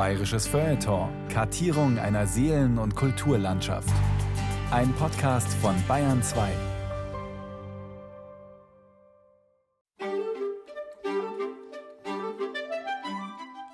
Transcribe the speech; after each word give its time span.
Bayerisches 0.00 0.46
Feuilleton. 0.46 1.10
Kartierung 1.28 1.98
einer 1.98 2.26
Seelen- 2.26 2.78
und 2.78 2.96
Kulturlandschaft. 2.96 3.92
Ein 4.70 4.94
Podcast 4.94 5.52
von 5.60 5.74
Bayern 5.86 6.22
2. 6.22 6.48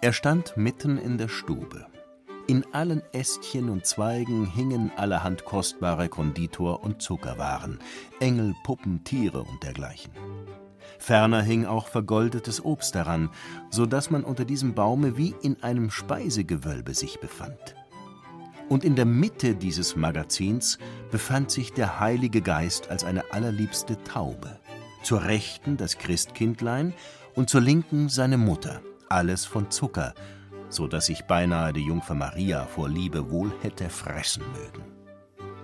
Er 0.02 0.12
stand 0.12 0.56
mitten 0.56 0.98
in 0.98 1.16
der 1.16 1.28
Stube. 1.28 1.86
In 2.48 2.64
allen 2.74 3.02
Ästchen 3.12 3.68
und 3.68 3.86
Zweigen 3.86 4.46
hingen 4.46 4.90
allerhand 4.96 5.44
kostbare 5.44 6.08
Konditor- 6.08 6.82
und 6.82 7.00
Zuckerwaren, 7.00 7.78
Engel, 8.18 8.52
Puppen, 8.64 9.04
Tiere 9.04 9.44
und 9.44 9.62
dergleichen. 9.62 10.10
Ferner 10.98 11.42
hing 11.42 11.66
auch 11.66 11.88
vergoldetes 11.88 12.64
Obst 12.64 12.94
daran, 12.94 13.30
so 13.70 13.86
dass 13.86 14.10
man 14.10 14.24
unter 14.24 14.44
diesem 14.44 14.74
Baume 14.74 15.16
wie 15.16 15.34
in 15.42 15.62
einem 15.62 15.90
Speisegewölbe 15.90 16.94
sich 16.94 17.20
befand. 17.20 17.74
Und 18.68 18.84
in 18.84 18.96
der 18.96 19.04
Mitte 19.04 19.54
dieses 19.54 19.94
Magazins 19.94 20.78
befand 21.10 21.50
sich 21.50 21.72
der 21.72 22.00
Heilige 22.00 22.42
Geist 22.42 22.90
als 22.90 23.04
eine 23.04 23.32
allerliebste 23.32 24.02
Taube, 24.02 24.58
zur 25.02 25.24
Rechten 25.24 25.76
das 25.76 25.98
Christkindlein 25.98 26.92
und 27.34 27.48
zur 27.48 27.60
Linken 27.60 28.08
seine 28.08 28.38
Mutter, 28.38 28.80
alles 29.08 29.44
von 29.44 29.70
Zucker, 29.70 30.14
so 30.68 30.88
dass 30.88 31.06
sich 31.06 31.24
beinahe 31.26 31.72
die 31.72 31.86
Jungfer 31.86 32.14
Maria 32.14 32.66
vor 32.66 32.88
Liebe 32.88 33.30
wohl 33.30 33.52
hätte 33.62 33.88
fressen 33.88 34.42
mögen. 34.52 34.84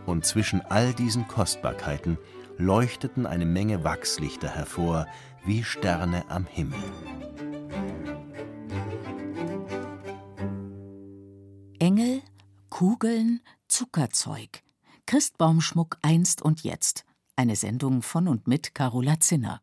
Und 0.07 0.25
zwischen 0.25 0.61
all 0.63 0.93
diesen 0.95 1.27
Kostbarkeiten 1.27 2.19
leuchteten 2.59 3.27
eine 3.27 3.47
Menge 3.47 3.85
Wachslichter 3.85 4.49
hervor, 4.49 5.07
wie 5.45 5.65
Sterne 5.65 6.25
am 6.31 6.47
Himmel. 6.47 6.83
Engel, 11.79 12.23
Kugeln, 12.71 13.41
Zuckerzeug. 13.69 14.63
Christbaumschmuck 15.07 15.99
einst 16.03 16.41
und 16.43 16.63
jetzt. 16.63 17.05
Eine 17.35 17.57
Sendung 17.57 18.03
von 18.03 18.29
und 18.29 18.47
mit 18.47 18.75
Carola 18.75 19.19
Zinner. 19.19 19.61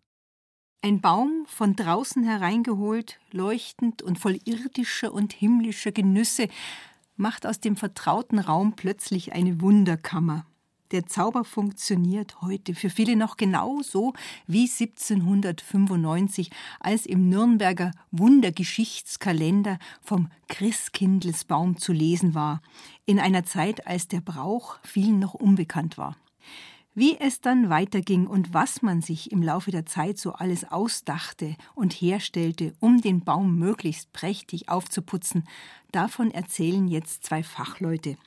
Ein 0.82 1.02
Baum 1.02 1.46
von 1.48 1.76
draußen 1.76 2.24
hereingeholt, 2.24 3.20
leuchtend 3.32 4.02
und 4.02 4.18
voll 4.18 4.40
irdischer 4.46 5.14
und 5.14 5.34
himmlischer 5.34 5.92
Genüsse, 5.92 6.48
macht 7.16 7.46
aus 7.46 7.60
dem 7.60 7.76
vertrauten 7.76 8.40
Raum 8.40 8.76
plötzlich 8.76 9.34
eine 9.34 9.62
Wunderkammer. 9.62 10.46
Der 10.92 11.06
Zauber 11.06 11.44
funktioniert 11.44 12.42
heute 12.42 12.74
für 12.74 12.90
viele 12.90 13.16
noch 13.16 13.38
genau 13.38 13.82
so 13.84 14.14
wie 14.48 14.64
1795, 14.64 16.50
als 16.80 17.06
im 17.06 17.30
Nürnberger 17.30 17.92
Wundergeschichtskalender 18.12 19.78
vom 20.02 20.32
Christkindlesbaum 20.48 21.78
zu 21.78 21.94
lesen 21.94 22.34
war, 22.34 22.64
in 23.06 23.20
einer 23.20 23.46
Zeit, 23.46 23.86
als 23.86 24.08
der 24.08 24.22
Brauch 24.22 24.80
vielen 24.84 25.20
noch 25.20 25.36
unbekannt 25.36 26.00
war. 26.00 26.18
Wie 26.96 27.18
es 27.20 27.40
dann 27.40 27.70
weiterging 27.70 28.26
und 28.26 28.56
was 28.56 28.82
man 28.82 29.04
sich 29.04 29.32
im 29.32 29.44
Laufe 29.44 29.70
der 29.70 29.86
Zeit 29.86 30.18
so 30.18 30.34
alles 30.34 30.70
ausdachte 30.70 31.56
und 31.76 31.94
herstellte, 31.94 32.74
um 32.80 33.00
den 33.00 33.24
Baum 33.24 33.60
möglichst 33.60 34.12
prächtig 34.12 34.70
aufzuputzen, 34.70 35.44
davon 35.92 36.32
erzählen 36.32 36.88
jetzt 36.88 37.24
zwei 37.24 37.44
Fachleute. 37.44 38.18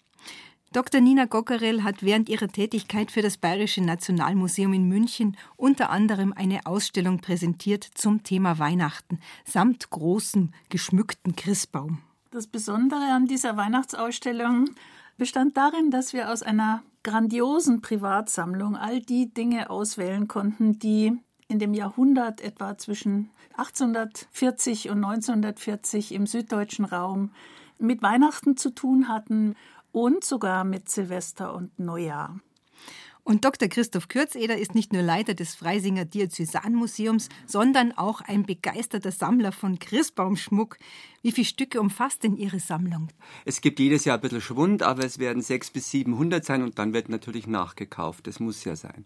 Dr. 0.73 1.03
Nina 1.03 1.27
Gockerell 1.27 1.83
hat 1.83 2.03
während 2.03 2.31
ihrer 2.31 2.49
Tätigkeit 2.49 3.11
für 3.11 3.21
das 3.21 3.37
Bayerische 3.37 3.83
Nationalmuseum 3.83 4.73
in 4.73 4.89
München 4.89 5.37
unter 5.57 5.91
anderem 5.91 6.33
eine 6.33 6.65
Ausstellung 6.65 7.19
präsentiert 7.19 7.85
zum 7.85 8.23
Thema 8.23 8.59
Weihnachten 8.59 9.21
samt 9.45 9.91
großem 9.91 10.51
geschmückten 10.71 11.37
Christbaum. 11.37 11.99
Das 12.31 12.47
Besondere 12.47 13.13
an 13.13 13.27
dieser 13.27 13.59
Weihnachtsausstellung 13.59 14.71
bestand 15.19 15.59
darin, 15.59 15.91
dass 15.91 16.15
wir 16.15 16.31
aus 16.33 16.43
einer 16.43 16.83
grandiosen 17.03 17.83
Privatsammlung 17.83 18.75
all 18.75 19.01
die 19.01 19.29
Dinge 19.29 19.69
auswählen 19.69 20.27
konnten, 20.27 20.79
die 20.79 21.13
in 21.49 21.59
dem 21.59 21.75
Jahrhundert 21.75 22.41
etwa 22.41 22.79
zwischen 22.79 23.29
1840 23.59 24.89
und 24.89 25.05
1940 25.05 26.13
im 26.13 26.27
süddeutschen 26.27 26.87
Raum 26.87 27.31
mit 27.79 28.01
Weihnachten 28.01 28.57
zu 28.57 28.71
tun 28.71 29.09
hatten 29.09 29.55
und 29.93 30.25
sogar 30.25 30.65
mit 30.65 30.89
Silvester 30.89 31.55
und 31.55 31.79
Neujahr. 31.79 32.41
Und 33.25 33.45
Dr. 33.45 33.69
Christoph 33.69 34.09
Kürzeder 34.09 34.59
ist 34.59 34.75
nicht 34.75 34.93
nur 34.93 35.03
Leiter 35.03 35.35
des 35.35 35.55
Freisinger 35.55 36.05
Diözesanmuseums, 36.05 37.29
sondern 37.47 37.93
auch 37.93 38.21
ein 38.21 38.43
begeisterter 38.43 39.13
Sammler 39.13 39.53
von 39.53 39.79
Christbaumschmuck. 39.79 40.77
Wie 41.23 41.31
viele 41.31 41.45
Stücke 41.45 41.81
umfasst 41.81 42.25
denn 42.25 42.37
Ihre 42.37 42.59
Sammlung? 42.59 43.09
Es 43.45 43.61
gibt 43.61 43.79
jedes 43.79 44.05
Jahr 44.05 44.19
ein 44.19 44.23
bisschen 44.23 44.41
Schwund, 44.41 44.83
aber 44.83 45.05
es 45.05 45.21
werden 45.21 45.41
sechs 45.41 45.71
bis 45.71 45.93
700 45.93 46.45
sein 46.45 46.65
und 46.65 46.81
dann 46.81 46.93
wird 46.93 47.09
natürlich 47.09 47.47
nachgekauft. 47.47 48.27
Das 48.27 48.41
muss 48.41 48.65
ja 48.65 48.75
sein. 48.75 49.05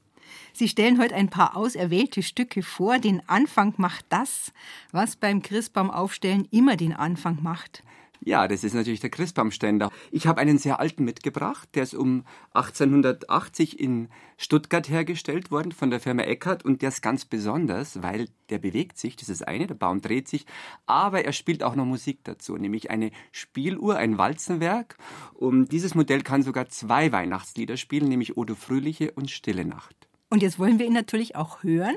Sie 0.54 0.68
stellen 0.68 0.98
heute 0.98 1.14
ein 1.14 1.28
paar 1.28 1.54
auserwählte 1.54 2.22
Stücke 2.22 2.62
vor. 2.62 2.98
Den 2.98 3.22
Anfang 3.28 3.74
macht 3.76 4.06
das, 4.08 4.52
was 4.92 5.16
beim 5.16 5.42
Christbaumaufstellen 5.42 6.48
immer 6.50 6.76
den 6.76 6.94
Anfang 6.94 7.42
macht. 7.42 7.82
Ja, 8.20 8.48
das 8.48 8.64
ist 8.64 8.74
natürlich 8.74 9.00
der 9.00 9.10
Christbaumständer. 9.10 9.90
Ich 10.10 10.26
habe 10.26 10.40
einen 10.40 10.58
sehr 10.58 10.80
alten 10.80 11.04
mitgebracht, 11.04 11.68
der 11.74 11.84
ist 11.84 11.94
um 11.94 12.24
1880 12.54 13.78
in 13.78 14.08
Stuttgart 14.36 14.88
hergestellt 14.88 15.50
worden 15.50 15.72
von 15.72 15.90
der 15.90 16.00
Firma 16.00 16.22
Eckert 16.22 16.64
und 16.64 16.82
der 16.82 16.88
ist 16.88 17.02
ganz 17.02 17.24
besonders, 17.24 18.02
weil 18.02 18.28
der 18.50 18.58
bewegt 18.58 18.98
sich, 18.98 19.16
das 19.16 19.28
ist 19.28 19.46
eine, 19.46 19.66
der 19.66 19.74
Baum 19.74 20.00
dreht 20.00 20.28
sich, 20.28 20.46
aber 20.86 21.24
er 21.24 21.32
spielt 21.32 21.62
auch 21.62 21.74
noch 21.74 21.84
Musik 21.84 22.20
dazu, 22.24 22.56
nämlich 22.56 22.90
eine 22.90 23.10
Spieluhr, 23.32 23.96
ein 23.96 24.18
Walzenwerk. 24.18 24.96
Und 25.34 25.72
dieses 25.72 25.94
Modell 25.94 26.22
kann 26.22 26.42
sogar 26.42 26.68
zwei 26.68 27.12
Weihnachtslieder 27.12 27.76
spielen, 27.76 28.08
nämlich 28.08 28.36
Odo 28.36 28.54
Fröhliche 28.54 29.12
und 29.12 29.30
Stille 29.30 29.64
Nacht. 29.64 30.08
Und 30.28 30.42
jetzt 30.42 30.58
wollen 30.58 30.78
wir 30.78 30.86
ihn 30.86 30.92
natürlich 30.92 31.36
auch 31.36 31.62
hören. 31.62 31.96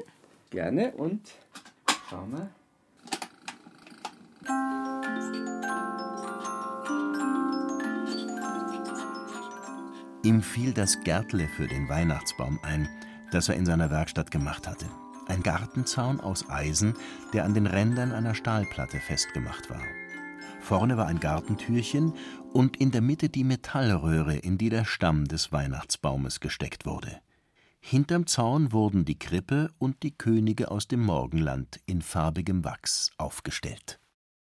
Gerne 0.49 0.91
und 0.93 1.21
schauen 2.09 2.31
wir. 2.31 2.49
Ihm 10.23 10.41
fiel 10.41 10.73
das 10.73 11.01
Gärtle 11.03 11.47
für 11.47 11.67
den 11.67 11.87
Weihnachtsbaum 11.87 12.59
ein, 12.61 12.89
das 13.31 13.47
er 13.47 13.55
in 13.55 13.65
seiner 13.65 13.89
Werkstatt 13.89 14.31
gemacht 14.31 14.67
hatte. 14.67 14.85
Ein 15.27 15.43
Gartenzaun 15.43 16.19
aus 16.19 16.49
Eisen, 16.49 16.95
der 17.33 17.45
an 17.45 17.53
den 17.53 17.67
Rändern 17.67 18.11
einer 18.11 18.35
Stahlplatte 18.35 18.99
festgemacht 18.99 19.69
war. 19.69 19.81
Vorne 20.59 20.97
war 20.97 21.07
ein 21.07 21.21
Gartentürchen 21.21 22.13
und 22.51 22.77
in 22.77 22.91
der 22.91 23.01
Mitte 23.01 23.29
die 23.29 23.45
Metallröhre, 23.45 24.35
in 24.35 24.57
die 24.57 24.69
der 24.69 24.83
Stamm 24.83 25.25
des 25.25 25.51
Weihnachtsbaumes 25.53 26.41
gesteckt 26.41 26.85
wurde. 26.85 27.21
Hinterm 27.79 28.27
Zaun 28.27 28.73
wurden 28.73 29.05
die 29.05 29.17
Krippe 29.17 29.71
und 29.77 30.03
die 30.03 30.11
Könige 30.11 30.69
aus 30.69 30.89
dem 30.89 31.01
Morgenland 31.01 31.79
in 31.85 32.01
farbigem 32.01 32.65
Wachs 32.65 33.11
aufgestellt. 33.17 33.99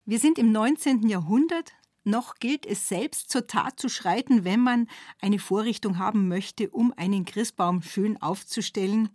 Wir 0.03 0.19
sind 0.19 0.37
im 0.37 0.51
19. 0.51 1.07
Jahrhundert, 1.07 1.71
noch 2.03 2.35
gilt 2.35 2.65
es 2.65 2.87
selbst 2.89 3.29
zur 3.29 3.47
Tat 3.47 3.79
zu 3.79 3.89
schreiten, 3.89 4.43
wenn 4.43 4.59
man 4.59 4.87
eine 5.21 5.39
Vorrichtung 5.39 5.97
haben 5.97 6.27
möchte, 6.27 6.69
um 6.69 6.93
einen 6.97 7.25
Christbaum 7.25 7.81
schön 7.81 8.21
aufzustellen. 8.21 9.09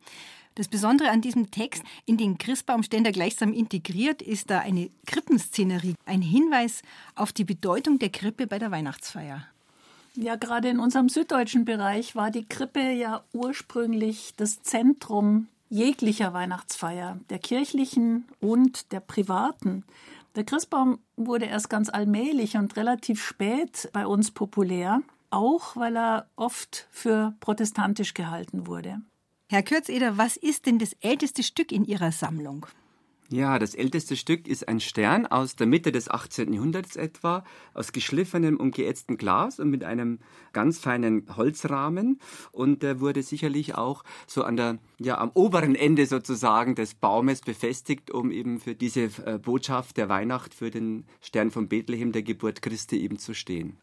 Das 0.54 0.69
Besondere 0.69 1.10
an 1.10 1.20
diesem 1.20 1.50
Text, 1.50 1.82
in 2.06 2.16
den 2.16 2.38
Christbaumständer 2.38 3.12
gleichsam 3.12 3.52
integriert, 3.52 4.22
ist 4.22 4.48
da 4.48 4.60
eine 4.60 4.91
Krippenszenerie, 5.06 5.94
ein 6.06 6.22
Hinweis 6.22 6.82
auf 7.14 7.32
die 7.32 7.44
Bedeutung 7.44 7.98
der 7.98 8.08
Krippe 8.08 8.47
bei 8.47 8.58
der 8.58 8.70
Weihnachtsfeier. 8.70 9.47
Ja, 10.14 10.36
gerade 10.36 10.70
in 10.70 10.80
unserem 10.80 11.10
süddeutschen 11.10 11.66
Bereich 11.66 12.16
war 12.16 12.30
die 12.30 12.47
Krippe 12.47 12.80
ja 12.92 13.22
ursprünglich 13.34 14.32
das 14.38 14.62
Zentrum 14.62 15.48
jeglicher 15.68 16.32
Weihnachtsfeier, 16.32 17.18
der 17.28 17.38
kirchlichen 17.38 18.24
und 18.41 18.92
der 18.92 19.00
privaten. 19.00 19.84
Der 20.36 20.44
Christbaum 20.44 20.98
wurde 21.16 21.47
erst 21.47 21.70
ganz 21.70 21.88
allmählich 21.88 22.59
und 22.59 22.77
relativ 22.77 23.24
spät 23.24 23.88
bei 23.94 24.06
uns 24.06 24.30
populär, 24.30 25.00
auch 25.30 25.77
weil 25.77 25.97
er 25.97 26.28
oft 26.36 26.86
für 26.91 27.34
protestantisch 27.41 28.12
gehalten 28.12 28.66
wurde. 28.66 29.00
Herr 29.48 29.62
Kürzeder, 29.62 30.18
was 30.18 30.36
ist 30.36 30.66
denn 30.66 30.78
das 30.78 30.92
älteste 31.00 31.42
Stück 31.42 31.72
in 31.72 31.86
Ihrer 31.86 32.12
Sammlung? 32.12 32.66
Ja, 33.28 33.58
das 33.58 33.74
älteste 33.74 34.14
Stück 34.14 34.46
ist 34.46 34.68
ein 34.68 34.78
Stern 34.78 35.26
aus 35.26 35.56
der 35.56 35.66
Mitte 35.66 35.90
des 35.90 36.08
18. 36.08 36.52
Jahrhunderts 36.52 36.94
etwa, 36.94 37.42
aus 37.74 37.90
geschliffenem 37.90 38.56
und 38.56 38.72
geätztem 38.72 39.16
Glas 39.16 39.58
und 39.58 39.68
mit 39.70 39.82
einem 39.82 40.20
ganz 40.52 40.78
feinen 40.78 41.26
Holzrahmen. 41.36 42.20
Und 42.52 42.84
der 42.84 43.00
wurde 43.00 43.24
sicherlich 43.24 43.74
auch 43.74 44.04
so 44.28 44.44
an 44.44 44.56
der, 44.56 44.78
ja, 45.00 45.18
am 45.18 45.32
oberen 45.34 45.74
Ende 45.74 46.06
sozusagen 46.06 46.76
des 46.76 46.94
Baumes 46.94 47.40
befestigt, 47.40 48.12
um 48.12 48.30
eben 48.30 48.60
für 48.60 48.76
diese 48.76 49.10
äh, 49.24 49.40
Botschaft 49.42 49.96
der 49.96 50.08
Weihnacht, 50.08 50.54
für 50.54 50.70
den 50.70 51.04
Stern 51.20 51.50
von 51.50 51.66
Bethlehem, 51.66 52.12
der 52.12 52.22
Geburt 52.22 52.62
Christi 52.62 52.98
eben 53.00 53.18
zu 53.18 53.34
stehen. 53.34 53.76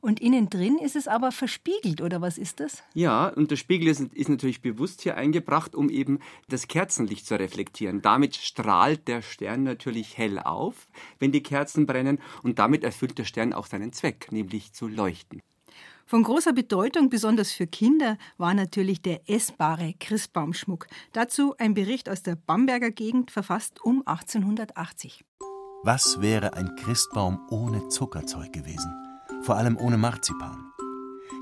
Und 0.00 0.20
innen 0.20 0.48
drin 0.48 0.78
ist 0.78 0.96
es 0.96 1.08
aber 1.08 1.32
verspiegelt, 1.32 2.00
oder 2.00 2.20
was 2.20 2.38
ist 2.38 2.60
das? 2.60 2.82
Ja, 2.94 3.28
und 3.28 3.50
der 3.50 3.56
Spiegel 3.56 3.88
ist, 3.88 4.00
ist 4.14 4.28
natürlich 4.28 4.62
bewusst 4.62 5.02
hier 5.02 5.16
eingebracht, 5.16 5.74
um 5.74 5.90
eben 5.90 6.20
das 6.48 6.68
Kerzenlicht 6.68 7.26
zu 7.26 7.38
reflektieren. 7.38 8.02
Damit 8.02 8.36
strahlt 8.36 8.80
strahlt 8.80 9.08
der 9.08 9.22
Stern 9.22 9.62
natürlich 9.62 10.16
hell 10.16 10.38
auf, 10.38 10.88
wenn 11.18 11.32
die 11.32 11.42
Kerzen 11.42 11.86
brennen, 11.86 12.18
und 12.42 12.58
damit 12.58 12.84
erfüllt 12.84 13.18
der 13.18 13.24
Stern 13.24 13.52
auch 13.52 13.66
seinen 13.66 13.92
Zweck, 13.92 14.32
nämlich 14.32 14.72
zu 14.72 14.88
leuchten. 14.88 15.42
Von 16.06 16.22
großer 16.22 16.52
Bedeutung, 16.52 17.08
besonders 17.08 17.52
für 17.52 17.66
Kinder, 17.66 18.16
war 18.36 18.54
natürlich 18.54 19.02
der 19.02 19.28
essbare 19.28 19.94
Christbaumschmuck. 20.00 20.86
Dazu 21.12 21.54
ein 21.58 21.74
Bericht 21.74 22.08
aus 22.08 22.22
der 22.22 22.36
Bamberger 22.36 22.90
Gegend, 22.90 23.30
verfasst 23.30 23.80
um 23.84 24.02
1880. 24.06 25.24
Was 25.82 26.20
wäre 26.20 26.54
ein 26.54 26.74
Christbaum 26.76 27.40
ohne 27.50 27.88
Zuckerzeug 27.88 28.52
gewesen? 28.52 29.09
Vor 29.42 29.56
allem 29.56 29.78
ohne 29.78 29.96
Marzipan. 29.96 30.72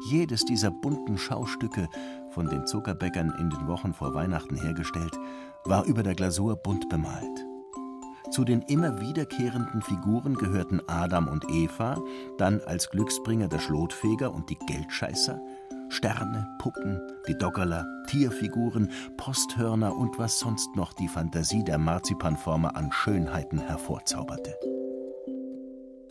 Jedes 0.06 0.44
dieser 0.44 0.70
bunten 0.70 1.18
Schaustücke, 1.18 1.88
von 2.30 2.46
den 2.48 2.66
Zuckerbäckern 2.66 3.34
in 3.38 3.50
den 3.50 3.66
Wochen 3.66 3.92
vor 3.92 4.14
Weihnachten 4.14 4.56
hergestellt, 4.56 5.18
war 5.64 5.84
über 5.84 6.04
der 6.04 6.14
Glasur 6.14 6.56
bunt 6.56 6.88
bemalt. 6.88 7.46
Zu 8.30 8.44
den 8.44 8.62
immer 8.62 9.00
wiederkehrenden 9.00 9.82
Figuren 9.82 10.34
gehörten 10.34 10.80
Adam 10.86 11.28
und 11.28 11.50
Eva, 11.50 12.00
dann 12.36 12.60
als 12.66 12.90
Glücksbringer 12.90 13.48
der 13.48 13.58
Schlotfeger 13.58 14.32
und 14.32 14.48
die 14.50 14.58
Geldscheißer, 14.66 15.40
Sterne, 15.88 16.46
Puppen, 16.58 17.00
die 17.26 17.36
Doggerler, 17.36 17.86
Tierfiguren, 18.06 18.90
Posthörner 19.16 19.96
und 19.96 20.18
was 20.18 20.38
sonst 20.38 20.76
noch 20.76 20.92
die 20.92 21.08
Fantasie 21.08 21.64
der 21.64 21.78
Marzipanformer 21.78 22.76
an 22.76 22.92
Schönheiten 22.92 23.58
hervorzauberte. 23.58 24.54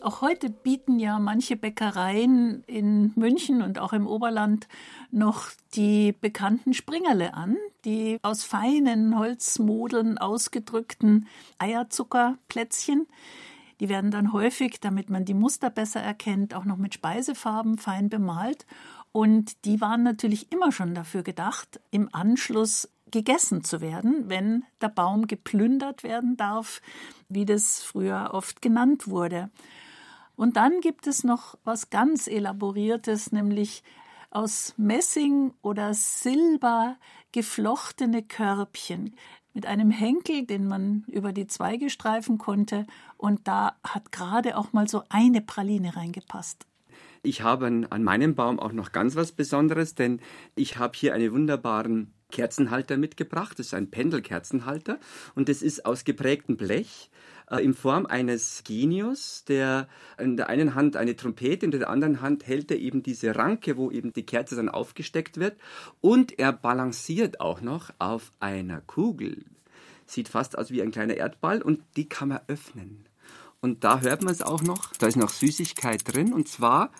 Auch 0.00 0.20
heute 0.20 0.48
bieten 0.48 1.00
ja 1.00 1.18
manche 1.18 1.56
Bäckereien 1.56 2.62
in 2.66 3.12
München 3.16 3.62
und 3.62 3.80
auch 3.80 3.92
im 3.92 4.06
Oberland 4.06 4.68
noch 5.10 5.50
die 5.74 6.12
bekannten 6.12 6.72
Springerle 6.72 7.34
an, 7.34 7.56
die 7.84 8.18
aus 8.22 8.44
feinen 8.44 9.18
Holzmodeln 9.18 10.16
ausgedrückten 10.18 11.26
Eierzuckerplätzchen. 11.58 13.08
Die 13.80 13.88
werden 13.88 14.10
dann 14.12 14.32
häufig, 14.32 14.78
damit 14.80 15.10
man 15.10 15.24
die 15.24 15.34
Muster 15.34 15.68
besser 15.68 16.00
erkennt, 16.00 16.54
auch 16.54 16.64
noch 16.64 16.76
mit 16.76 16.94
Speisefarben 16.94 17.76
fein 17.76 18.08
bemalt. 18.08 18.66
Und 19.10 19.64
die 19.64 19.80
waren 19.80 20.04
natürlich 20.04 20.52
immer 20.52 20.70
schon 20.70 20.94
dafür 20.94 21.22
gedacht, 21.22 21.80
im 21.90 22.08
Anschluss 22.12 22.88
gegessen 23.10 23.64
zu 23.64 23.80
werden, 23.80 24.28
wenn 24.28 24.64
der 24.80 24.90
Baum 24.90 25.26
geplündert 25.26 26.02
werden 26.02 26.36
darf, 26.36 26.82
wie 27.28 27.46
das 27.46 27.82
früher 27.82 28.30
oft 28.32 28.62
genannt 28.62 29.08
wurde. 29.08 29.50
Und 30.38 30.56
dann 30.56 30.80
gibt 30.80 31.08
es 31.08 31.24
noch 31.24 31.58
was 31.64 31.90
ganz 31.90 32.28
Elaboriertes, 32.28 33.32
nämlich 33.32 33.82
aus 34.30 34.72
Messing 34.76 35.52
oder 35.62 35.94
Silber 35.94 36.96
geflochtene 37.32 38.22
Körbchen 38.22 39.16
mit 39.52 39.66
einem 39.66 39.90
Henkel, 39.90 40.46
den 40.46 40.68
man 40.68 41.02
über 41.08 41.32
die 41.32 41.48
Zweige 41.48 41.90
streifen 41.90 42.38
konnte. 42.38 42.86
Und 43.16 43.48
da 43.48 43.78
hat 43.82 44.12
gerade 44.12 44.56
auch 44.56 44.72
mal 44.72 44.86
so 44.86 45.02
eine 45.08 45.40
Praline 45.40 45.96
reingepasst. 45.96 46.68
Ich 47.24 47.42
habe 47.42 47.66
an 47.90 48.04
meinem 48.04 48.36
Baum 48.36 48.60
auch 48.60 48.72
noch 48.72 48.92
ganz 48.92 49.16
was 49.16 49.32
Besonderes, 49.32 49.96
denn 49.96 50.20
ich 50.54 50.78
habe 50.78 50.96
hier 50.96 51.14
einen 51.14 51.32
wunderbaren 51.32 52.14
Kerzenhalter 52.30 52.96
mitgebracht. 52.96 53.58
Das 53.58 53.66
ist 53.66 53.74
ein 53.74 53.90
Pendelkerzenhalter 53.90 54.98
und 55.34 55.48
das 55.48 55.62
ist 55.62 55.86
aus 55.86 56.04
geprägtem 56.04 56.56
Blech 56.56 57.10
äh, 57.50 57.64
in 57.64 57.74
Form 57.74 58.06
eines 58.06 58.62
Genius, 58.64 59.44
der 59.46 59.88
in 60.18 60.36
der 60.36 60.48
einen 60.48 60.74
Hand 60.74 60.96
eine 60.96 61.16
Trompete, 61.16 61.64
in 61.64 61.72
der 61.72 61.88
anderen 61.88 62.20
Hand 62.20 62.46
hält 62.46 62.70
er 62.70 62.78
eben 62.78 63.02
diese 63.02 63.36
Ranke, 63.36 63.76
wo 63.76 63.90
eben 63.90 64.12
die 64.12 64.26
Kerze 64.26 64.56
dann 64.56 64.68
aufgesteckt 64.68 65.38
wird 65.38 65.58
und 66.00 66.38
er 66.38 66.52
balanciert 66.52 67.40
auch 67.40 67.60
noch 67.60 67.90
auf 67.98 68.32
einer 68.40 68.80
Kugel. 68.82 69.44
Sieht 70.06 70.28
fast 70.28 70.56
aus 70.56 70.70
wie 70.70 70.82
ein 70.82 70.90
kleiner 70.90 71.14
Erdball 71.14 71.62
und 71.62 71.82
die 71.96 72.08
kann 72.08 72.28
man 72.28 72.40
öffnen. 72.48 73.04
Und 73.60 73.84
da 73.84 74.00
hört 74.00 74.22
man 74.22 74.32
es 74.32 74.42
auch 74.42 74.62
noch, 74.62 74.92
da 74.98 75.06
ist 75.06 75.16
noch 75.16 75.30
Süßigkeit 75.30 76.02
drin 76.04 76.32
und 76.32 76.48
zwar 76.48 76.92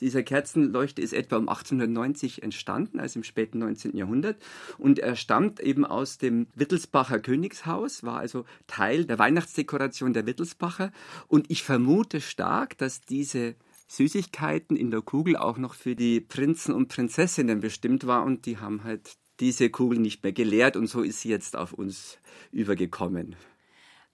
dieser 0.00 0.22
Kerzenleuchte 0.22 1.02
ist 1.02 1.12
etwa 1.12 1.36
um 1.36 1.48
1890 1.48 2.42
entstanden, 2.42 3.00
also 3.00 3.18
im 3.18 3.24
späten 3.24 3.58
19. 3.58 3.96
Jahrhundert. 3.96 4.36
Und 4.78 4.98
er 4.98 5.16
stammt 5.16 5.60
eben 5.60 5.84
aus 5.84 6.18
dem 6.18 6.46
Wittelsbacher 6.54 7.18
Königshaus, 7.18 8.02
war 8.02 8.18
also 8.18 8.44
Teil 8.66 9.04
der 9.04 9.18
Weihnachtsdekoration 9.18 10.12
der 10.12 10.26
Wittelsbacher. 10.26 10.92
Und 11.28 11.50
ich 11.50 11.62
vermute 11.62 12.20
stark, 12.20 12.76
dass 12.78 13.00
diese 13.00 13.54
Süßigkeiten 13.88 14.76
in 14.76 14.90
der 14.90 15.00
Kugel 15.00 15.36
auch 15.36 15.58
noch 15.58 15.74
für 15.74 15.94
die 15.94 16.20
Prinzen 16.20 16.74
und 16.74 16.88
Prinzessinnen 16.88 17.60
bestimmt 17.60 18.06
war 18.06 18.24
und 18.24 18.46
die 18.46 18.58
haben 18.58 18.84
halt 18.84 19.16
diese 19.40 19.70
Kugel 19.70 19.98
nicht 19.98 20.22
mehr 20.22 20.32
geleert 20.32 20.76
und 20.76 20.88
so 20.88 21.02
ist 21.02 21.20
sie 21.20 21.28
jetzt 21.28 21.56
auf 21.56 21.72
uns 21.72 22.18
übergekommen. 22.52 23.36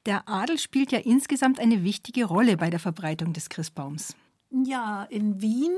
Der 0.05 0.29
Adel 0.29 0.59
spielt 0.59 0.91
ja 0.91 0.99
insgesamt 0.99 1.61
eine 1.61 1.85
wichtige 1.85 2.25
Rolle 2.25 2.57
bei 2.57 2.71
der 2.71 2.81
Verbreitung 2.81 3.33
des 3.33 3.49
Christbaums. 3.49 4.17
Ja, 4.55 5.05
in 5.05 5.41
Wien 5.41 5.73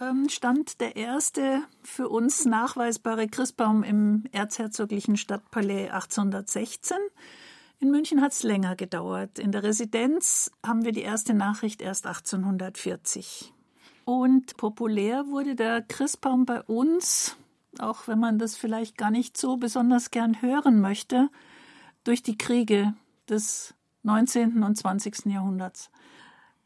ähm, 0.00 0.28
stand 0.28 0.80
der 0.80 0.96
erste 0.96 1.62
für 1.84 2.08
uns 2.08 2.44
nachweisbare 2.44 3.28
Christbaum 3.28 3.84
im 3.84 4.24
erzherzoglichen 4.32 5.16
Stadtpalais 5.16 5.90
1816. 5.90 6.96
In 7.78 7.92
München 7.92 8.20
hat 8.20 8.32
es 8.32 8.42
länger 8.42 8.74
gedauert. 8.74 9.38
In 9.38 9.52
der 9.52 9.62
Residenz 9.62 10.50
haben 10.66 10.84
wir 10.84 10.90
die 10.90 11.02
erste 11.02 11.34
Nachricht 11.34 11.80
erst 11.80 12.08
1840. 12.08 13.52
Und 14.04 14.56
populär 14.56 15.28
wurde 15.28 15.54
der 15.54 15.82
Christbaum 15.82 16.46
bei 16.46 16.62
uns, 16.62 17.36
auch 17.78 18.08
wenn 18.08 18.18
man 18.18 18.40
das 18.40 18.56
vielleicht 18.56 18.98
gar 18.98 19.12
nicht 19.12 19.36
so 19.36 19.56
besonders 19.56 20.10
gern 20.10 20.42
hören 20.42 20.80
möchte, 20.80 21.28
durch 22.02 22.24
die 22.24 22.36
Kriege 22.36 22.94
des 23.28 23.74
19. 24.02 24.64
und 24.64 24.76
20. 24.76 25.26
Jahrhunderts. 25.26 25.90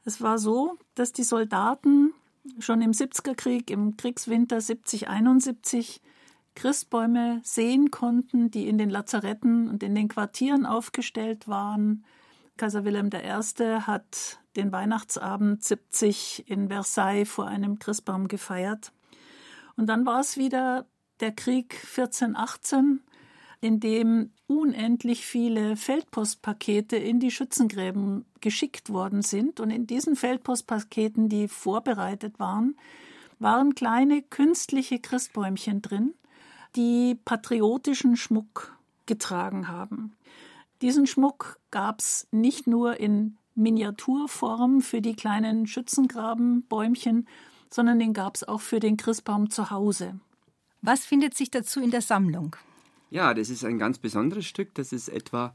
Es 0.04 0.20
war 0.20 0.38
so, 0.38 0.78
dass 0.94 1.12
die 1.12 1.22
Soldaten 1.22 2.12
schon 2.58 2.80
im 2.80 2.92
70er 2.92 3.34
Krieg, 3.34 3.70
im 3.70 3.96
Kriegswinter 3.96 4.58
70-71, 4.58 6.00
Christbäume 6.54 7.40
sehen 7.44 7.90
konnten, 7.90 8.50
die 8.50 8.68
in 8.68 8.76
den 8.76 8.90
Lazaretten 8.90 9.68
und 9.68 9.82
in 9.82 9.94
den 9.94 10.08
Quartieren 10.08 10.66
aufgestellt 10.66 11.48
waren. 11.48 12.04
Kaiser 12.56 12.84
Wilhelm 12.84 13.10
I. 13.14 13.80
hat 13.80 14.40
den 14.56 14.72
Weihnachtsabend 14.72 15.62
70 15.62 16.44
in 16.48 16.68
Versailles 16.68 17.28
vor 17.28 17.46
einem 17.46 17.78
Christbaum 17.78 18.28
gefeiert. 18.28 18.92
Und 19.76 19.86
dann 19.86 20.04
war 20.04 20.20
es 20.20 20.36
wieder 20.36 20.86
der 21.20 21.32
Krieg 21.32 21.74
1418, 21.96 23.00
in 23.60 23.78
dem 23.80 24.30
unendlich 24.46 25.26
viele 25.26 25.76
Feldpostpakete 25.76 26.96
in 26.96 27.20
die 27.20 27.30
Schützengräben 27.30 28.24
geschickt 28.40 28.90
worden 28.90 29.22
sind. 29.22 29.60
Und 29.60 29.70
in 29.70 29.86
diesen 29.86 30.16
Feldpostpaketen, 30.16 31.28
die 31.28 31.46
vorbereitet 31.46 32.38
waren, 32.38 32.76
waren 33.38 33.74
kleine 33.74 34.22
künstliche 34.22 34.98
Christbäumchen 34.98 35.82
drin, 35.82 36.14
die 36.76 37.18
patriotischen 37.24 38.16
Schmuck 38.16 38.76
getragen 39.06 39.68
haben. 39.68 40.14
Diesen 40.82 41.06
Schmuck 41.06 41.58
gab 41.70 42.00
es 42.00 42.26
nicht 42.30 42.66
nur 42.66 42.98
in 42.98 43.36
Miniaturform 43.54 44.80
für 44.80 45.02
die 45.02 45.14
kleinen 45.14 45.66
Schützengrabenbäumchen, 45.66 47.28
sondern 47.68 47.98
den 47.98 48.14
gab 48.14 48.36
es 48.36 48.44
auch 48.48 48.60
für 48.60 48.80
den 48.80 48.96
Christbaum 48.96 49.50
zu 49.50 49.70
Hause. 49.70 50.18
Was 50.80 51.04
findet 51.04 51.34
sich 51.34 51.50
dazu 51.50 51.80
in 51.80 51.90
der 51.90 52.00
Sammlung? 52.00 52.56
Ja, 53.10 53.34
das 53.34 53.50
ist 53.50 53.64
ein 53.64 53.78
ganz 53.78 53.98
besonderes 53.98 54.46
Stück. 54.46 54.74
Das 54.74 54.92
ist 54.92 55.08
etwa 55.08 55.52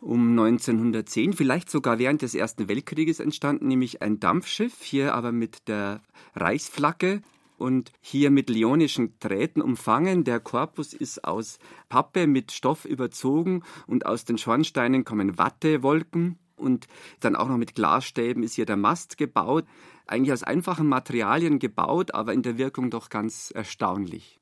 um 0.00 0.30
1910, 0.30 1.34
vielleicht 1.34 1.70
sogar 1.70 1.98
während 1.98 2.22
des 2.22 2.34
Ersten 2.34 2.68
Weltkrieges 2.68 3.20
entstanden, 3.20 3.68
nämlich 3.68 4.00
ein 4.00 4.18
Dampfschiff, 4.18 4.82
hier 4.82 5.14
aber 5.14 5.30
mit 5.30 5.68
der 5.68 6.00
Reichsflagge 6.34 7.20
und 7.58 7.92
hier 8.00 8.30
mit 8.30 8.48
leonischen 8.48 9.14
Drähten 9.20 9.60
umfangen. 9.60 10.24
Der 10.24 10.40
Korpus 10.40 10.94
ist 10.94 11.24
aus 11.24 11.58
Pappe 11.90 12.26
mit 12.26 12.52
Stoff 12.52 12.86
überzogen 12.86 13.62
und 13.86 14.06
aus 14.06 14.24
den 14.24 14.38
Schornsteinen 14.38 15.04
kommen 15.04 15.36
Wattewolken 15.36 16.38
und 16.56 16.86
dann 17.20 17.36
auch 17.36 17.48
noch 17.48 17.58
mit 17.58 17.74
Glasstäben 17.74 18.42
ist 18.42 18.54
hier 18.54 18.66
der 18.66 18.76
Mast 18.76 19.18
gebaut. 19.18 19.66
Eigentlich 20.06 20.32
aus 20.32 20.42
einfachen 20.42 20.88
Materialien 20.88 21.58
gebaut, 21.58 22.14
aber 22.14 22.32
in 22.32 22.42
der 22.42 22.58
Wirkung 22.58 22.90
doch 22.90 23.10
ganz 23.10 23.50
erstaunlich. 23.54 24.39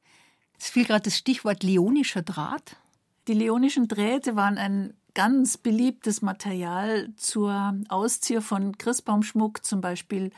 Es 0.59 0.71
fiel 0.71 0.85
gerade 0.85 1.03
das 1.03 1.17
Stichwort 1.17 1.63
leonischer 1.63 2.23
Draht. 2.23 2.77
Die 3.29 3.35
leonischen 3.35 3.89
Drähte 3.89 4.37
waren 4.37 4.59
ein 4.59 4.95
ganz 5.15 5.57
beliebtes 5.57 6.23
Material 6.23 7.13
zur 7.17 7.75
Auszieh 7.89 8.41
von 8.41 8.79
Christbaumschmuck, 8.79 9.65
zum 9.65 9.81
Beispiel 9.81 10.31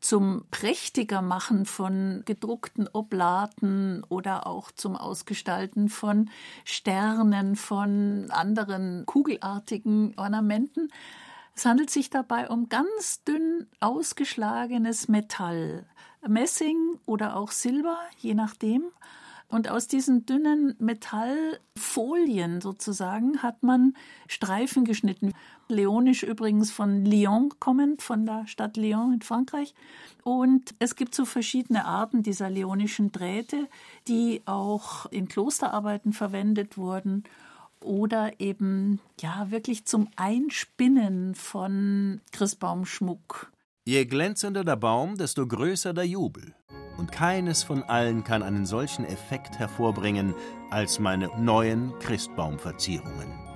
zum 0.00 0.44
prächtiger 0.50 1.22
Machen 1.22 1.64
von 1.64 2.22
gedruckten 2.26 2.88
Oblaten 2.92 4.04
oder 4.08 4.46
auch 4.46 4.70
zum 4.70 4.94
Ausgestalten 4.94 5.88
von 5.88 6.30
Sternen, 6.64 7.56
von 7.56 8.26
anderen 8.30 9.06
kugelartigen 9.06 10.12
Ornamenten. 10.18 10.92
Es 11.54 11.64
handelt 11.64 11.90
sich 11.90 12.10
dabei 12.10 12.50
um 12.50 12.68
ganz 12.68 13.24
dünn 13.24 13.66
ausgeschlagenes 13.80 15.08
Metall, 15.08 15.86
Messing 16.26 16.98
oder 17.06 17.36
auch 17.36 17.50
Silber, 17.50 17.98
je 18.18 18.34
nachdem 18.34 18.82
Und 19.48 19.70
aus 19.70 19.86
diesen 19.86 20.26
dünnen 20.26 20.74
Metallfolien 20.78 22.60
sozusagen 22.60 23.42
hat 23.42 23.62
man 23.62 23.94
Streifen 24.26 24.84
geschnitten. 24.84 25.34
Leonisch 25.68 26.24
übrigens 26.24 26.72
von 26.72 27.04
Lyon 27.04 27.50
kommend, 27.60 28.02
von 28.02 28.26
der 28.26 28.46
Stadt 28.48 28.76
Lyon 28.76 29.14
in 29.14 29.22
Frankreich. 29.22 29.74
Und 30.24 30.74
es 30.80 30.96
gibt 30.96 31.14
so 31.14 31.24
verschiedene 31.24 31.84
Arten 31.84 32.22
dieser 32.22 32.50
leonischen 32.50 33.12
Drähte, 33.12 33.68
die 34.08 34.42
auch 34.46 35.06
in 35.06 35.28
Klosterarbeiten 35.28 36.12
verwendet 36.12 36.76
wurden 36.76 37.22
oder 37.80 38.40
eben 38.40 39.00
ja 39.20 39.50
wirklich 39.50 39.84
zum 39.84 40.08
Einspinnen 40.16 41.34
von 41.34 42.20
Christbaumschmuck. 42.32 43.52
Je 43.84 44.04
glänzender 44.04 44.64
der 44.64 44.76
Baum, 44.76 45.16
desto 45.16 45.46
größer 45.46 45.94
der 45.94 46.06
Jubel. 46.06 46.54
Und 46.96 47.12
keines 47.12 47.62
von 47.62 47.82
allen 47.82 48.24
kann 48.24 48.42
einen 48.42 48.66
solchen 48.66 49.04
Effekt 49.04 49.58
hervorbringen 49.58 50.34
als 50.70 50.98
meine 50.98 51.30
neuen 51.38 51.92
Christbaumverzierungen. 51.98 53.46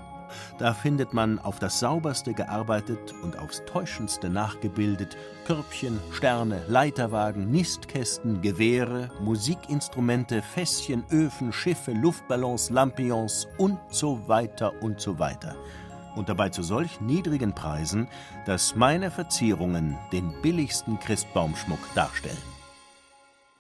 Da 0.59 0.75
findet 0.75 1.13
man 1.13 1.39
auf 1.39 1.59
das 1.59 1.81
sauberste 1.81 2.35
gearbeitet 2.35 3.15
und 3.23 3.39
aufs 3.39 3.65
täuschendste 3.65 4.29
nachgebildet 4.29 5.17
Körbchen, 5.47 5.99
Sterne, 6.13 6.63
Leiterwagen, 6.69 7.51
Nistkästen, 7.51 8.41
Gewehre, 8.41 9.11
Musikinstrumente, 9.21 10.43
Fässchen, 10.43 11.05
Öfen, 11.11 11.53
Schiffe, 11.53 11.93
Luftballons, 11.93 12.71
Lampions 12.71 13.49
und 13.59 13.79
so 13.91 14.29
weiter 14.29 14.73
und 14.83 15.01
so 15.01 15.19
weiter. 15.19 15.57
Und 16.17 16.29
dabei 16.29 16.49
zu 16.49 16.63
solch 16.63 17.01
niedrigen 17.01 17.55
Preisen, 17.55 18.09
dass 18.45 18.75
meine 18.75 19.11
Verzierungen 19.11 19.97
den 20.13 20.33
billigsten 20.43 20.99
Christbaumschmuck 20.99 21.81
darstellen. 21.95 22.60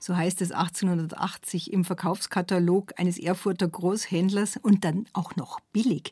So 0.03 0.17
heißt 0.17 0.41
es 0.41 0.51
1880 0.51 1.75
im 1.75 1.85
Verkaufskatalog 1.85 2.99
eines 2.99 3.19
Erfurter 3.19 3.69
Großhändlers 3.69 4.57
und 4.57 4.83
dann 4.83 5.05
auch 5.13 5.37
noch 5.37 5.61
billig. 5.75 6.11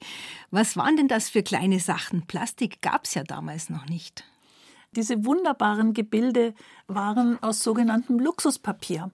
Was 0.50 0.76
waren 0.76 0.98
denn 0.98 1.08
das 1.08 1.30
für 1.30 1.42
kleine 1.42 1.80
Sachen? 1.80 2.26
Plastik 2.26 2.82
gab 2.82 3.04
es 3.04 3.14
ja 3.14 3.24
damals 3.24 3.70
noch 3.70 3.86
nicht. 3.86 4.24
Diese 4.94 5.24
wunderbaren 5.24 5.94
Gebilde 5.94 6.54
waren 6.86 7.42
aus 7.42 7.62
sogenanntem 7.62 8.18
Luxuspapier. 8.18 9.10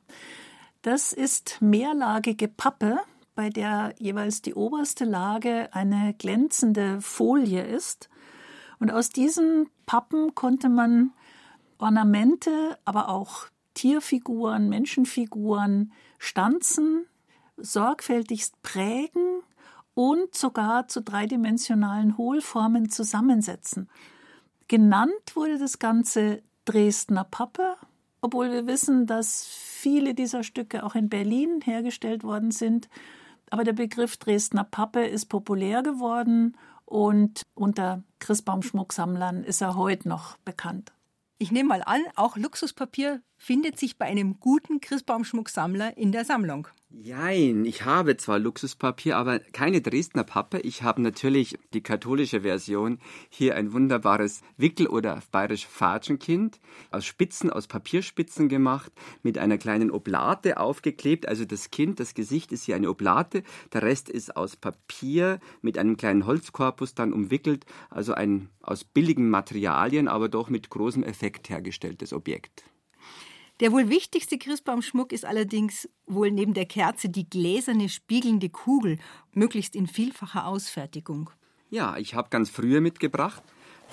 Das 0.83 1.13
ist 1.13 1.59
mehrlagige 1.61 2.49
Pappe, 2.49 2.99
bei 3.37 3.51
der 3.51 3.95
jeweils 3.99 4.43
die 4.43 4.55
oberste 4.55 5.05
Lage 5.05 5.69
eine 5.73 6.15
glänzende 6.15 7.01
Folie 7.01 7.63
ist. 7.63 8.09
Und 8.81 8.91
aus 8.91 9.09
diesen 9.09 9.69
Pappen 9.87 10.35
konnte 10.35 10.69
man 10.69 11.13
Ornamente, 11.79 12.79
aber 12.85 13.09
auch 13.09 13.47
Tierfiguren, 13.75 14.69
Menschenfiguren 14.69 15.93
stanzen, 16.19 17.07
sorgfältigst 17.57 18.61
prägen 18.63 19.41
und 19.95 20.35
sogar 20.35 20.89
zu 20.89 21.03
dreidimensionalen 21.03 22.17
Hohlformen 22.19 22.91
zusammensetzen. 22.91 23.89
Genannt 24.69 25.35
wurde 25.35 25.59
das 25.59 25.79
Ganze 25.79 26.43
Dresdner 26.65 27.25
Pappe, 27.25 27.77
obwohl 28.21 28.51
wir 28.51 28.67
wissen, 28.67 29.07
dass 29.07 29.45
viele 29.47 30.15
dieser 30.15 30.43
Stücke 30.43 30.83
auch 30.83 30.95
in 30.95 31.09
Berlin 31.09 31.61
hergestellt 31.63 32.25
worden 32.25 32.51
sind. 32.51 32.89
Aber 33.51 33.65
der 33.65 33.75
Begriff 33.75 34.17
Dresdner 34.17 34.65
Pappe 34.65 35.05
ist 35.05 35.27
populär 35.27 35.83
geworden 35.83 36.57
und 36.87 37.43
unter 37.55 38.03
Christbaumschmucksammlern 38.21 39.45
ist 39.45 39.61
er 39.61 39.77
heute 39.77 40.09
noch 40.09 40.39
bekannt. 40.39 40.93
Ich 41.39 41.53
nehme 41.53 41.69
mal 41.69 41.83
an, 41.85 42.01
auch 42.17 42.37
Luxuspapier 42.37 43.21
findet 43.45 43.79
sich 43.79 43.99
bei 43.99 44.07
einem 44.07 44.41
guten 44.41 44.81
Christbaumschmucksammler 44.81 45.99
in 45.99 46.13
der 46.13 46.25
Sammlung. 46.25 46.67
Jein, 46.89 47.67
ich 47.67 47.85
habe 47.85 48.17
zwar 48.17 48.39
Luxuspapier, 48.39 49.19
aber 49.19 49.39
keine 49.39 49.83
Dresdner 49.83 50.25
Pappe. 50.25 50.61
Ich 50.61 50.83
habe 50.83 51.03
natürlich 51.03 51.59
die 51.75 51.83
katholische 51.83 52.41
Version. 52.41 53.01
Hier 53.29 53.57
ein 53.57 53.75
wunderbares 53.75 54.41
Wickel- 54.57 54.87
oder 54.87 55.21
bayerisch 55.31 55.67
Fatschenkind 55.67 56.59
aus 56.91 57.05
Spitzen, 57.05 57.51
aus 57.51 57.67
Papierspitzen 57.67 58.49
gemacht, 58.49 58.93
mit 59.23 59.37
einer 59.37 59.59
kleinen 59.59 59.91
Oblate 59.91 60.59
aufgeklebt. 60.59 61.29
Also 61.29 61.45
das 61.45 61.71
Kind, 61.71 62.01
das 62.01 62.15
Gesicht 62.15 62.51
ist 62.51 62.65
hier 62.65 62.77
eine 62.77 62.89
Oblate. 62.89 63.43
Der 63.75 63.83
Rest 63.83 64.09
ist 64.09 64.37
aus 64.37 64.57
Papier 64.57 65.39
mit 65.61 65.77
einem 65.77 65.99
kleinen 65.99 66.25
Holzkorpus 66.25 66.95
dann 66.95 67.13
umwickelt. 67.13 67.67
Also 67.91 68.15
ein 68.15 68.49
aus 68.63 68.85
billigen 68.85 69.29
Materialien, 69.29 70.09
aber 70.09 70.31
doch 70.31 70.49
mit 70.49 70.71
großem 70.71 71.03
Effekt 71.03 71.51
hergestelltes 71.51 72.15
Objekt. 72.15 72.65
Der 73.61 73.71
wohl 73.71 73.89
wichtigste 73.89 74.37
Christbaumschmuck 74.37 75.13
ist 75.13 75.25
allerdings 75.25 75.89
wohl 76.07 76.33
neben 76.33 76.55
der 76.55 76.67
Kerze 76.67 77.09
die 77.09 77.29
gläserne, 77.29 77.89
spiegelnde 77.89 78.49
Kugel, 78.49 78.99
möglichst 79.33 79.77
in 79.77 79.87
vielfacher 79.87 80.47
Ausfertigung. 80.47 81.31
Ja, 81.71 81.97
ich 81.97 82.15
habe 82.15 82.31
ganz 82.31 82.51
früher 82.51 82.81
mitgebracht. 82.81 83.43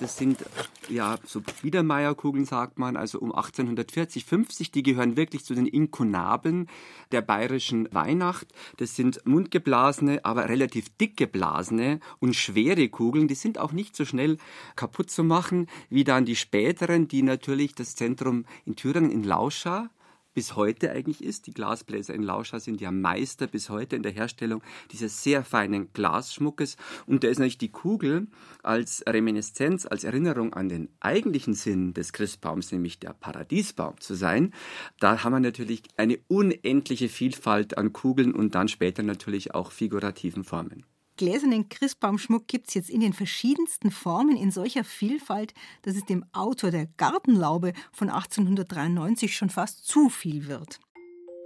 Das 0.00 0.16
sind 0.16 0.44
ja 0.88 1.16
so 1.24 1.42
Biedermeierkugeln, 1.62 2.44
sagt 2.44 2.78
man, 2.78 2.96
also 2.96 3.18
um 3.20 3.32
1840, 3.32 4.24
50. 4.24 4.70
Die 4.72 4.82
gehören 4.82 5.16
wirklich 5.16 5.44
zu 5.44 5.54
den 5.54 5.66
Inkunabeln 5.66 6.68
der 7.12 7.22
bayerischen 7.22 7.88
Weihnacht. 7.92 8.48
Das 8.78 8.96
sind 8.96 9.24
mundgeblasene, 9.24 10.24
aber 10.24 10.48
relativ 10.48 10.88
dick 10.96 11.16
geblasene 11.16 12.00
und 12.18 12.34
schwere 12.34 12.88
Kugeln. 12.88 13.28
Die 13.28 13.34
sind 13.34 13.58
auch 13.58 13.72
nicht 13.72 13.94
so 13.94 14.04
schnell 14.04 14.38
kaputt 14.76 15.10
zu 15.10 15.22
machen 15.24 15.68
wie 15.88 16.04
dann 16.04 16.24
die 16.24 16.36
späteren, 16.36 17.06
die 17.06 17.22
natürlich 17.22 17.74
das 17.74 17.94
Zentrum 17.94 18.44
in 18.66 18.76
Thüringen 18.76 19.10
in 19.10 19.24
Lauscha 19.24 19.90
bis 20.34 20.56
heute 20.56 20.90
eigentlich 20.90 21.22
ist. 21.22 21.46
Die 21.46 21.52
Glasbläser 21.52 22.14
in 22.14 22.22
Lauscha 22.22 22.60
sind 22.60 22.80
ja 22.80 22.90
Meister 22.90 23.46
bis 23.46 23.70
heute 23.70 23.96
in 23.96 24.02
der 24.02 24.12
Herstellung 24.12 24.62
dieses 24.90 25.22
sehr 25.22 25.44
feinen 25.44 25.92
Glasschmuckes. 25.92 26.76
Und 27.06 27.24
da 27.24 27.28
ist 27.28 27.38
natürlich 27.38 27.58
die 27.58 27.72
Kugel 27.72 28.28
als 28.62 29.04
Reminiszenz, 29.06 29.86
als 29.86 30.04
Erinnerung 30.04 30.52
an 30.54 30.68
den 30.68 30.88
eigentlichen 31.00 31.54
Sinn 31.54 31.94
des 31.94 32.12
Christbaums, 32.12 32.72
nämlich 32.72 32.98
der 32.98 33.12
Paradiesbaum 33.12 34.00
zu 34.00 34.14
sein. 34.14 34.52
Da 35.00 35.24
haben 35.24 35.32
wir 35.32 35.40
natürlich 35.40 35.82
eine 35.96 36.18
unendliche 36.28 37.08
Vielfalt 37.08 37.78
an 37.78 37.92
Kugeln 37.92 38.34
und 38.34 38.54
dann 38.54 38.68
später 38.68 39.02
natürlich 39.02 39.54
auch 39.54 39.72
figurativen 39.72 40.44
Formen 40.44 40.84
gläsernen 41.16 41.68
Christbaumschmuck 41.68 42.46
gibt 42.46 42.68
es 42.68 42.74
jetzt 42.74 42.90
in 42.90 43.00
den 43.00 43.12
verschiedensten 43.12 43.90
Formen 43.90 44.36
in 44.36 44.50
solcher 44.50 44.84
Vielfalt, 44.84 45.54
dass 45.82 45.96
es 45.96 46.04
dem 46.04 46.24
Autor 46.32 46.70
der 46.70 46.86
Gartenlaube 46.96 47.72
von 47.92 48.08
1893 48.08 49.36
schon 49.36 49.50
fast 49.50 49.86
zu 49.86 50.08
viel 50.08 50.48
wird. 50.48 50.80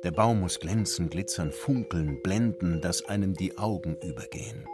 Der 0.05 0.13
Baum 0.13 0.41
muss 0.41 0.61
glänzen, 0.61 1.11
glitzern, 1.11 1.53
funkeln, 1.53 2.21
blenden, 2.23 2.81
dass 2.81 3.05
einem 3.07 3.35
die 3.35 3.59
Augen 3.59 3.97
übergehen. 4.03 4.67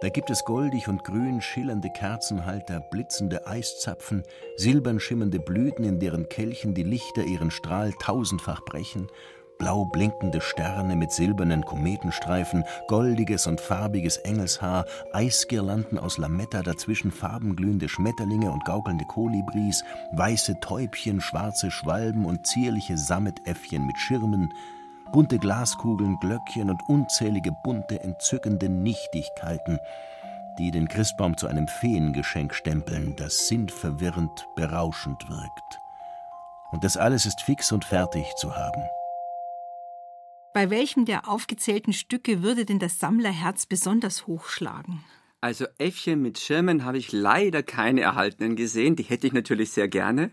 Da 0.00 0.10
gibt 0.10 0.28
es 0.28 0.44
goldig 0.44 0.88
und 0.88 1.04
grün 1.04 1.40
schillernde 1.40 1.88
Kerzenhalter, 1.90 2.80
blitzende 2.90 3.46
Eiszapfen, 3.46 4.24
silbern 4.56 5.00
schimmernde 5.00 5.38
Blüten, 5.38 5.84
in 5.84 6.00
deren 6.00 6.28
Kelchen 6.28 6.74
die 6.74 6.82
Lichter 6.82 7.24
ihren 7.24 7.50
Strahl 7.50 7.94
tausendfach 7.98 8.62
brechen, 8.64 9.08
blau 9.58 9.84
blinkende 9.84 10.40
Sterne 10.40 10.96
mit 10.96 11.12
silbernen 11.12 11.64
Kometenstreifen, 11.64 12.64
goldiges 12.88 13.46
und 13.46 13.60
farbiges 13.60 14.18
Engelshaar, 14.18 14.84
Eisgirlanden 15.12 15.98
aus 15.98 16.18
Lametta, 16.18 16.62
dazwischen 16.62 17.10
farbenglühende 17.10 17.88
Schmetterlinge 17.88 18.50
und 18.50 18.64
gaukelnde 18.64 19.04
Kolibris, 19.04 19.84
weiße 20.12 20.60
Täubchen, 20.60 21.20
schwarze 21.20 21.70
Schwalben 21.70 22.24
und 22.24 22.46
zierliche 22.46 22.98
Sammetäffchen 22.98 23.86
mit 23.86 23.98
Schirmen, 23.98 24.52
bunte 25.12 25.38
Glaskugeln, 25.38 26.18
Glöckchen 26.20 26.70
und 26.70 26.82
unzählige 26.88 27.52
bunte, 27.64 28.00
entzückende 28.00 28.68
Nichtigkeiten, 28.68 29.78
die 30.58 30.70
den 30.70 30.88
Christbaum 30.88 31.36
zu 31.36 31.46
einem 31.46 31.68
Feengeschenk 31.68 32.54
stempeln, 32.54 33.14
das 33.16 33.48
sinnverwirrend 33.48 34.46
berauschend 34.56 35.28
wirkt. 35.28 35.80
Und 36.72 36.84
das 36.84 36.96
alles 36.96 37.26
ist 37.26 37.42
fix 37.42 37.72
und 37.72 37.84
fertig 37.84 38.26
zu 38.36 38.56
haben. 38.56 38.82
Bei 40.56 40.70
welchem 40.70 41.04
der 41.04 41.28
aufgezählten 41.28 41.92
Stücke 41.92 42.42
würde 42.42 42.64
denn 42.64 42.78
das 42.78 42.98
Sammlerherz 42.98 43.66
besonders 43.66 44.26
hochschlagen? 44.26 45.04
Also 45.42 45.66
Äffchen 45.76 46.22
mit 46.22 46.38
Schirmen 46.38 46.86
habe 46.86 46.96
ich 46.96 47.12
leider 47.12 47.62
keine 47.62 48.00
erhaltenen 48.00 48.56
gesehen. 48.56 48.96
Die 48.96 49.02
hätte 49.02 49.26
ich 49.26 49.34
natürlich 49.34 49.72
sehr 49.72 49.86
gerne. 49.86 50.30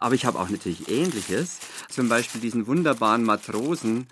Aber 0.00 0.14
ich 0.14 0.26
habe 0.26 0.38
auch 0.38 0.50
natürlich 0.50 0.90
Ähnliches. 0.90 1.60
Zum 1.88 2.10
Beispiel 2.10 2.42
diesen 2.42 2.66
wunderbaren 2.66 3.24
Matrosen 3.24 4.06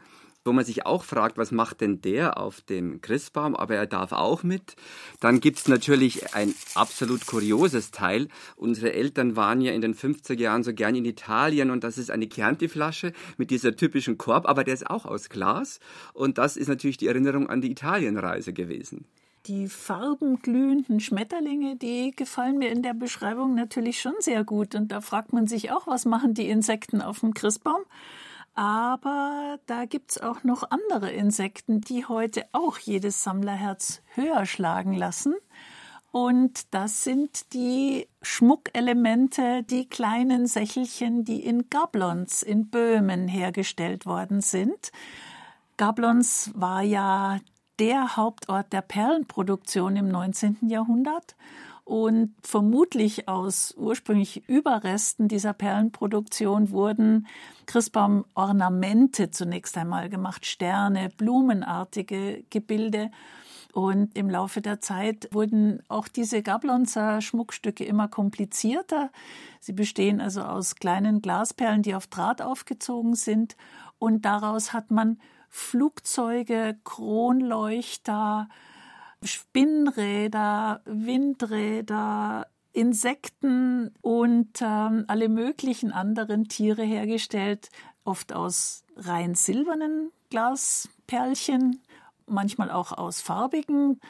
wo 0.44 0.52
man 0.52 0.64
sich 0.64 0.86
auch 0.86 1.04
fragt, 1.04 1.38
was 1.38 1.52
macht 1.52 1.80
denn 1.80 2.00
der 2.00 2.38
auf 2.38 2.60
dem 2.60 3.00
Christbaum, 3.00 3.54
aber 3.54 3.76
er 3.76 3.86
darf 3.86 4.12
auch 4.12 4.42
mit. 4.42 4.76
Dann 5.20 5.40
gibt's 5.40 5.68
natürlich 5.68 6.34
ein 6.34 6.54
absolut 6.74 7.26
kurioses 7.26 7.90
Teil. 7.90 8.28
Unsere 8.56 8.92
Eltern 8.92 9.36
waren 9.36 9.60
ja 9.60 9.72
in 9.72 9.80
den 9.80 9.94
50er 9.94 10.38
Jahren 10.38 10.64
so 10.64 10.72
gern 10.72 10.94
in 10.94 11.04
Italien 11.04 11.70
und 11.70 11.84
das 11.84 11.98
ist 11.98 12.10
eine 12.10 12.28
Chianti-Flasche 12.28 13.12
mit 13.36 13.50
dieser 13.50 13.76
typischen 13.76 14.18
Korb, 14.18 14.48
aber 14.48 14.64
der 14.64 14.74
ist 14.74 14.88
auch 14.88 15.06
aus 15.06 15.28
Glas 15.28 15.80
und 16.12 16.38
das 16.38 16.56
ist 16.56 16.68
natürlich 16.68 16.96
die 16.96 17.06
Erinnerung 17.06 17.48
an 17.48 17.60
die 17.60 17.70
Italienreise 17.70 18.52
gewesen. 18.52 19.06
Die 19.46 19.66
farbenglühenden 19.66 21.00
Schmetterlinge, 21.00 21.74
die 21.74 22.12
gefallen 22.14 22.58
mir 22.58 22.70
in 22.70 22.82
der 22.82 22.94
Beschreibung 22.94 23.56
natürlich 23.56 24.00
schon 24.00 24.14
sehr 24.20 24.44
gut. 24.44 24.76
Und 24.76 24.92
da 24.92 25.00
fragt 25.00 25.32
man 25.32 25.48
sich 25.48 25.72
auch, 25.72 25.88
was 25.88 26.04
machen 26.04 26.34
die 26.34 26.48
Insekten 26.48 27.02
auf 27.02 27.20
dem 27.20 27.34
Christbaum? 27.34 27.82
Aber 28.54 29.58
da 29.66 29.86
gibt 29.86 30.12
es 30.12 30.18
auch 30.20 30.44
noch 30.44 30.70
andere 30.70 31.10
Insekten, 31.10 31.80
die 31.80 32.04
heute 32.04 32.44
auch 32.52 32.78
jedes 32.78 33.22
Sammlerherz 33.22 34.02
höher 34.14 34.44
schlagen 34.44 34.92
lassen. 34.92 35.34
Und 36.10 36.74
das 36.74 37.04
sind 37.04 37.54
die 37.54 38.06
Schmuckelemente, 38.20 39.62
die 39.62 39.88
kleinen 39.88 40.46
Sächelchen, 40.46 41.24
die 41.24 41.42
in 41.42 41.70
Gablons 41.70 42.42
in 42.42 42.68
Böhmen 42.68 43.28
hergestellt 43.28 44.04
worden 44.04 44.42
sind. 44.42 44.92
Gablons 45.78 46.50
war 46.54 46.82
ja 46.82 47.38
der 47.78 48.16
Hauptort 48.16 48.74
der 48.74 48.82
Perlenproduktion 48.82 49.96
im 49.96 50.08
19. 50.08 50.68
Jahrhundert 50.68 51.34
und 51.92 52.34
vermutlich 52.42 53.28
aus 53.28 53.74
ursprünglich 53.76 54.48
Überresten 54.48 55.28
dieser 55.28 55.52
Perlenproduktion 55.52 56.70
wurden 56.70 57.26
Christbaum-Ornamente 57.66 59.30
zunächst 59.30 59.76
einmal 59.76 60.08
gemacht, 60.08 60.46
Sterne, 60.46 61.10
blumenartige 61.10 62.44
Gebilde. 62.48 63.10
Und 63.74 64.16
im 64.16 64.30
Laufe 64.30 64.62
der 64.62 64.80
Zeit 64.80 65.28
wurden 65.32 65.82
auch 65.88 66.08
diese 66.08 66.40
Gablonzer 66.40 67.20
Schmuckstücke 67.20 67.84
immer 67.84 68.08
komplizierter. 68.08 69.10
Sie 69.60 69.74
bestehen 69.74 70.22
also 70.22 70.40
aus 70.40 70.76
kleinen 70.76 71.20
Glasperlen, 71.20 71.82
die 71.82 71.94
auf 71.94 72.06
Draht 72.06 72.40
aufgezogen 72.40 73.16
sind. 73.16 73.54
Und 73.98 74.24
daraus 74.24 74.72
hat 74.72 74.90
man 74.90 75.20
Flugzeuge, 75.50 76.78
Kronleuchter, 76.84 78.48
Spinnräder, 79.22 80.80
Windräder, 80.84 82.46
Insekten 82.72 83.94
und 84.00 84.60
ähm, 84.62 85.04
alle 85.06 85.28
möglichen 85.28 85.92
anderen 85.92 86.48
Tiere 86.48 86.82
hergestellt, 86.82 87.70
oft 88.04 88.32
aus 88.32 88.84
rein 88.96 89.34
silbernen 89.34 90.10
Glasperlchen, 90.30 91.82
manchmal 92.26 92.70
auch 92.70 92.92
aus 92.92 93.20
farbigen. 93.20 94.00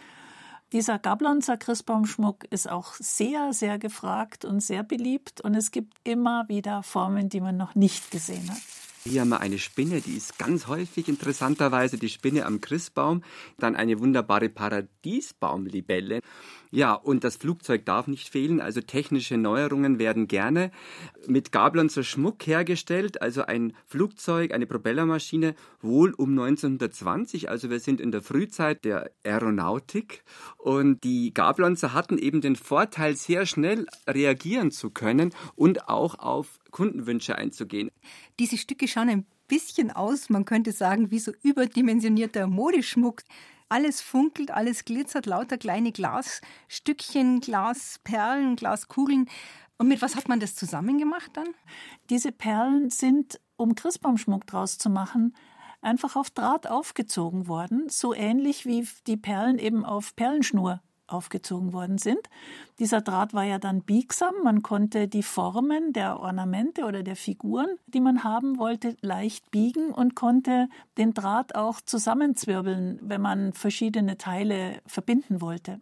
Dieser 0.72 0.98
Gablonzer 0.98 1.56
Christbaumschmuck 1.56 2.44
ist 2.50 2.70
auch 2.70 2.94
sehr, 2.94 3.52
sehr 3.52 3.78
gefragt 3.78 4.44
und 4.44 4.60
sehr 4.60 4.82
beliebt 4.82 5.40
und 5.40 5.54
es 5.54 5.70
gibt 5.70 5.94
immer 6.04 6.48
wieder 6.48 6.82
Formen, 6.82 7.28
die 7.28 7.40
man 7.40 7.56
noch 7.56 7.74
nicht 7.74 8.10
gesehen 8.10 8.48
hat. 8.48 8.81
Hier 9.04 9.22
haben 9.22 9.30
wir 9.30 9.40
eine 9.40 9.58
Spinne, 9.58 10.00
die 10.00 10.16
ist 10.16 10.38
ganz 10.38 10.68
häufig 10.68 11.08
interessanterweise 11.08 11.96
die 11.98 12.08
Spinne 12.08 12.46
am 12.46 12.60
Christbaum. 12.60 13.24
Dann 13.58 13.74
eine 13.74 13.98
wunderbare 13.98 14.48
Paradiesbaumlibelle. 14.48 16.20
Ja, 16.70 16.94
und 16.94 17.24
das 17.24 17.36
Flugzeug 17.36 17.84
darf 17.84 18.06
nicht 18.06 18.28
fehlen. 18.28 18.60
Also 18.60 18.80
technische 18.80 19.36
Neuerungen 19.36 19.98
werden 19.98 20.28
gerne 20.28 20.70
mit 21.26 21.50
Gablonzer 21.50 22.04
Schmuck 22.04 22.46
hergestellt. 22.46 23.20
Also 23.20 23.42
ein 23.42 23.74
Flugzeug, 23.86 24.54
eine 24.54 24.66
Propellermaschine, 24.66 25.56
wohl 25.80 26.14
um 26.14 26.30
1920. 26.30 27.50
Also 27.50 27.70
wir 27.70 27.80
sind 27.80 28.00
in 28.00 28.12
der 28.12 28.22
Frühzeit 28.22 28.84
der 28.84 29.10
Aeronautik. 29.24 30.22
Und 30.58 31.02
die 31.02 31.34
Gablonzer 31.34 31.92
hatten 31.92 32.18
eben 32.18 32.40
den 32.40 32.54
Vorteil, 32.54 33.16
sehr 33.16 33.46
schnell 33.46 33.86
reagieren 34.06 34.70
zu 34.70 34.90
können 34.90 35.34
und 35.56 35.88
auch 35.88 36.20
auf 36.20 36.60
Kundenwünsche 36.72 37.36
einzugehen. 37.36 37.90
Diese 38.40 38.58
Stücke 38.58 38.88
schauen 38.88 39.08
ein 39.08 39.26
bisschen 39.46 39.92
aus, 39.92 40.30
man 40.30 40.44
könnte 40.44 40.72
sagen, 40.72 41.12
wie 41.12 41.20
so 41.20 41.32
überdimensionierter 41.42 42.48
Modeschmuck. 42.48 43.22
Alles 43.68 44.00
funkelt, 44.00 44.50
alles 44.50 44.84
glitzert, 44.84 45.26
lauter 45.26 45.56
kleine 45.56 45.92
Glasstückchen, 45.92 47.40
Glasperlen, 47.40 48.56
Glaskugeln. 48.56 49.28
Und 49.78 49.88
mit 49.88 50.02
was 50.02 50.16
hat 50.16 50.28
man 50.28 50.40
das 50.40 50.54
zusammen 50.56 50.98
gemacht 50.98 51.30
dann? 51.34 51.48
Diese 52.10 52.32
Perlen 52.32 52.90
sind, 52.90 53.40
um 53.56 53.74
Christbaumschmuck 53.74 54.46
draus 54.46 54.78
zu 54.78 54.90
machen, 54.90 55.34
einfach 55.80 56.16
auf 56.16 56.30
Draht 56.30 56.66
aufgezogen 56.66 57.48
worden, 57.48 57.88
so 57.88 58.14
ähnlich 58.14 58.66
wie 58.66 58.86
die 59.06 59.16
Perlen 59.16 59.58
eben 59.58 59.84
auf 59.84 60.14
Perlenschnur 60.16 60.80
aufgezogen 61.12 61.72
worden 61.72 61.98
sind. 61.98 62.20
Dieser 62.78 63.00
Draht 63.00 63.34
war 63.34 63.44
ja 63.44 63.58
dann 63.58 63.82
biegsam. 63.82 64.34
Man 64.42 64.62
konnte 64.62 65.08
die 65.08 65.22
Formen 65.22 65.92
der 65.92 66.20
Ornamente 66.20 66.84
oder 66.84 67.02
der 67.02 67.16
Figuren, 67.16 67.68
die 67.86 68.00
man 68.00 68.24
haben 68.24 68.58
wollte, 68.58 68.96
leicht 69.00 69.50
biegen 69.50 69.90
und 69.90 70.14
konnte 70.14 70.68
den 70.98 71.14
Draht 71.14 71.54
auch 71.54 71.80
zusammenzwirbeln, 71.80 72.98
wenn 73.02 73.20
man 73.20 73.52
verschiedene 73.52 74.18
Teile 74.18 74.80
verbinden 74.86 75.40
wollte. 75.40 75.80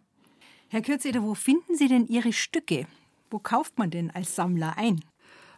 Herr 0.69 0.81
Kürzeder, 0.81 1.23
wo 1.23 1.33
finden 1.33 1.75
Sie 1.75 1.87
denn 1.87 2.07
Ihre 2.07 2.31
Stücke? 2.31 2.87
Wo 3.29 3.39
kauft 3.39 3.77
man 3.77 3.89
denn 3.89 4.11
als 4.11 4.35
Sammler 4.35 4.77
ein? 4.77 5.01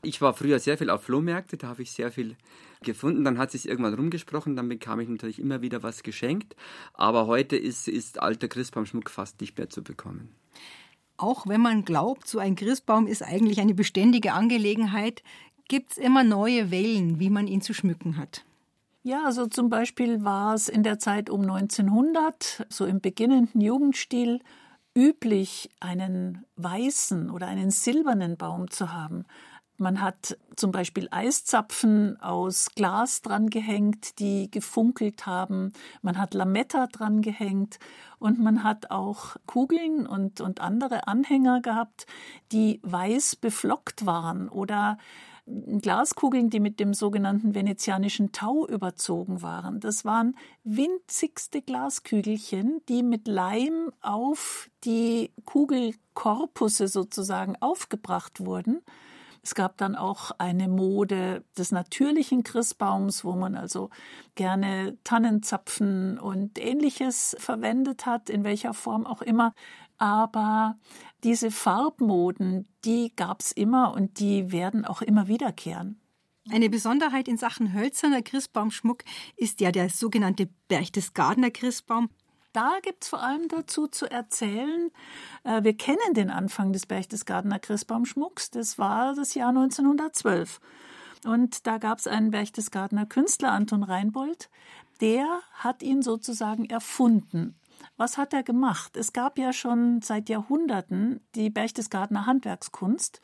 Ich 0.03 0.21
war 0.21 0.33
früher 0.33 0.59
sehr 0.59 0.77
viel 0.77 0.89
auf 0.89 1.03
Flohmärkte, 1.03 1.55
da 1.55 1.67
habe 1.69 1.81
ich 1.81 1.91
sehr 1.91 2.11
viel 2.11 2.35
gefunden. 2.81 3.23
Dann 3.23 3.37
hat 3.37 3.51
sich 3.51 3.67
irgendwann 3.67 3.93
rumgesprochen, 3.93 4.55
dann 4.57 4.67
bekam 4.67 4.99
ich 4.99 5.07
natürlich 5.07 5.39
immer 5.39 5.61
wieder 5.61 5.81
was 5.81 6.03
geschenkt. 6.03 6.55
Aber 6.93 7.25
heute 7.25 7.55
ist, 7.55 7.87
ist 7.87 8.21
alter 8.21 8.49
Christbaumschmuck 8.49 9.09
fast 9.09 9.39
nicht 9.39 9.57
mehr 9.57 9.69
zu 9.69 9.81
bekommen. 9.81 10.35
Auch 11.15 11.47
wenn 11.47 11.61
man 11.61 11.85
glaubt, 11.85 12.27
so 12.27 12.39
ein 12.39 12.55
Christbaum 12.55 13.07
ist 13.07 13.23
eigentlich 13.23 13.61
eine 13.61 13.73
beständige 13.73 14.33
Angelegenheit, 14.33 15.23
gibt 15.69 15.93
es 15.93 15.97
immer 15.97 16.25
neue 16.25 16.69
Wellen, 16.69 17.19
wie 17.19 17.29
man 17.29 17.47
ihn 17.47 17.61
zu 17.61 17.73
schmücken 17.73 18.17
hat. 18.17 18.43
Ja, 19.03 19.23
also 19.25 19.47
zum 19.47 19.69
Beispiel 19.69 20.23
war 20.23 20.53
es 20.53 20.69
in 20.69 20.83
der 20.83 20.99
Zeit 20.99 21.29
um 21.29 21.41
1900, 21.41 22.65
so 22.69 22.85
im 22.85 22.99
beginnenden 22.99 23.61
Jugendstil, 23.61 24.39
üblich, 24.95 25.69
einen 25.79 26.45
weißen 26.55 27.29
oder 27.29 27.47
einen 27.47 27.71
silbernen 27.71 28.37
Baum 28.37 28.69
zu 28.69 28.93
haben. 28.93 29.25
Man 29.77 30.01
hat 30.01 30.37
zum 30.55 30.71
Beispiel 30.71 31.07
Eiszapfen 31.09 32.19
aus 32.21 32.69
Glas 32.75 33.21
dran 33.21 33.49
gehängt, 33.49 34.19
die 34.19 34.49
gefunkelt 34.51 35.25
haben. 35.25 35.73
Man 36.01 36.19
hat 36.19 36.35
Lametta 36.35 36.87
dran 36.87 37.21
gehängt 37.21 37.79
und 38.19 38.39
man 38.39 38.63
hat 38.63 38.91
auch 38.91 39.35
Kugeln 39.47 40.05
und, 40.05 40.41
und 40.41 40.61
andere 40.61 41.07
Anhänger 41.07 41.61
gehabt, 41.61 42.05
die 42.51 42.79
weiß 42.83 43.35
beflockt 43.37 44.05
waren 44.05 44.47
oder 44.47 44.97
Glaskugeln, 45.45 46.49
die 46.49 46.61
mit 46.61 46.79
dem 46.79 46.93
sogenannten 46.93 47.53
venezianischen 47.53 48.31
Tau 48.31 48.65
überzogen 48.65 49.41
waren. 49.41 49.81
Das 49.81 50.05
waren 50.05 50.37
winzigste 50.63 51.61
Glaskügelchen, 51.61 52.81
die 52.87 53.03
mit 53.03 53.27
Leim 53.27 53.91
auf 54.01 54.69
die 54.85 55.33
Kugelkorpusse 55.43 56.87
sozusagen 56.87 57.57
aufgebracht 57.59 58.45
wurden. 58.45 58.81
Es 59.43 59.55
gab 59.55 59.77
dann 59.77 59.97
auch 59.97 60.31
eine 60.37 60.69
Mode 60.69 61.43
des 61.57 61.73
natürlichen 61.73 62.43
Christbaums, 62.43 63.25
wo 63.25 63.33
man 63.33 63.55
also 63.55 63.89
gerne 64.35 64.97
Tannenzapfen 65.03 66.17
und 66.17 66.57
ähnliches 66.57 67.35
verwendet 67.39 68.05
hat, 68.05 68.29
in 68.29 68.45
welcher 68.45 68.73
Form 68.73 69.05
auch 69.05 69.21
immer. 69.21 69.53
Aber 69.97 70.77
diese 71.25 71.51
Farbmoden, 71.51 72.69
die 72.85 73.13
gab 73.17 73.41
es 73.41 73.51
immer 73.51 73.93
und 73.93 74.19
die 74.19 74.53
werden 74.53 74.85
auch 74.85 75.01
immer 75.01 75.27
wiederkehren. 75.27 75.99
Eine 76.49 76.69
Besonderheit 76.69 77.27
in 77.27 77.37
Sachen 77.37 77.73
hölzerner 77.73 78.21
Christbaumschmuck 78.21 79.03
ist 79.35 79.59
ja 79.59 79.71
der 79.71 79.89
sogenannte 79.89 80.47
Berchtesgadener 80.69 81.51
Christbaum. 81.51 82.09
Da 82.53 82.77
gibt 82.83 83.03
es 83.03 83.09
vor 83.09 83.21
allem 83.21 83.47
dazu 83.47 83.87
zu 83.87 84.09
erzählen, 84.09 84.91
äh, 85.43 85.63
wir 85.63 85.75
kennen 85.75 86.13
den 86.13 86.29
Anfang 86.29 86.71
des 86.71 86.85
Berchtesgadener 86.85 87.57
Christbaumschmucks, 87.57 88.51
das 88.51 88.77
war 88.77 89.15
das 89.15 89.33
Jahr 89.33 89.49
1912. 89.49 90.61
Und 91.25 91.65
da 91.65 91.79
gab 91.79 91.97
es 91.97 92.05
einen 92.05 92.29
Berchtesgadener 92.29 93.07
Künstler, 93.07 93.51
Anton 93.51 93.81
Reinbold, 93.81 94.49
der 95.01 95.41
hat 95.53 95.81
ihn 95.81 96.03
sozusagen 96.03 96.65
erfunden. 96.65 97.55
Was 97.97 98.17
hat 98.17 98.33
er 98.33 98.43
gemacht? 98.43 98.97
Es 98.97 99.13
gab 99.13 99.39
ja 99.39 99.51
schon 99.51 100.01
seit 100.01 100.29
Jahrhunderten 100.29 101.21
die 101.35 101.49
Berchtesgadener 101.49 102.27
Handwerkskunst 102.27 103.19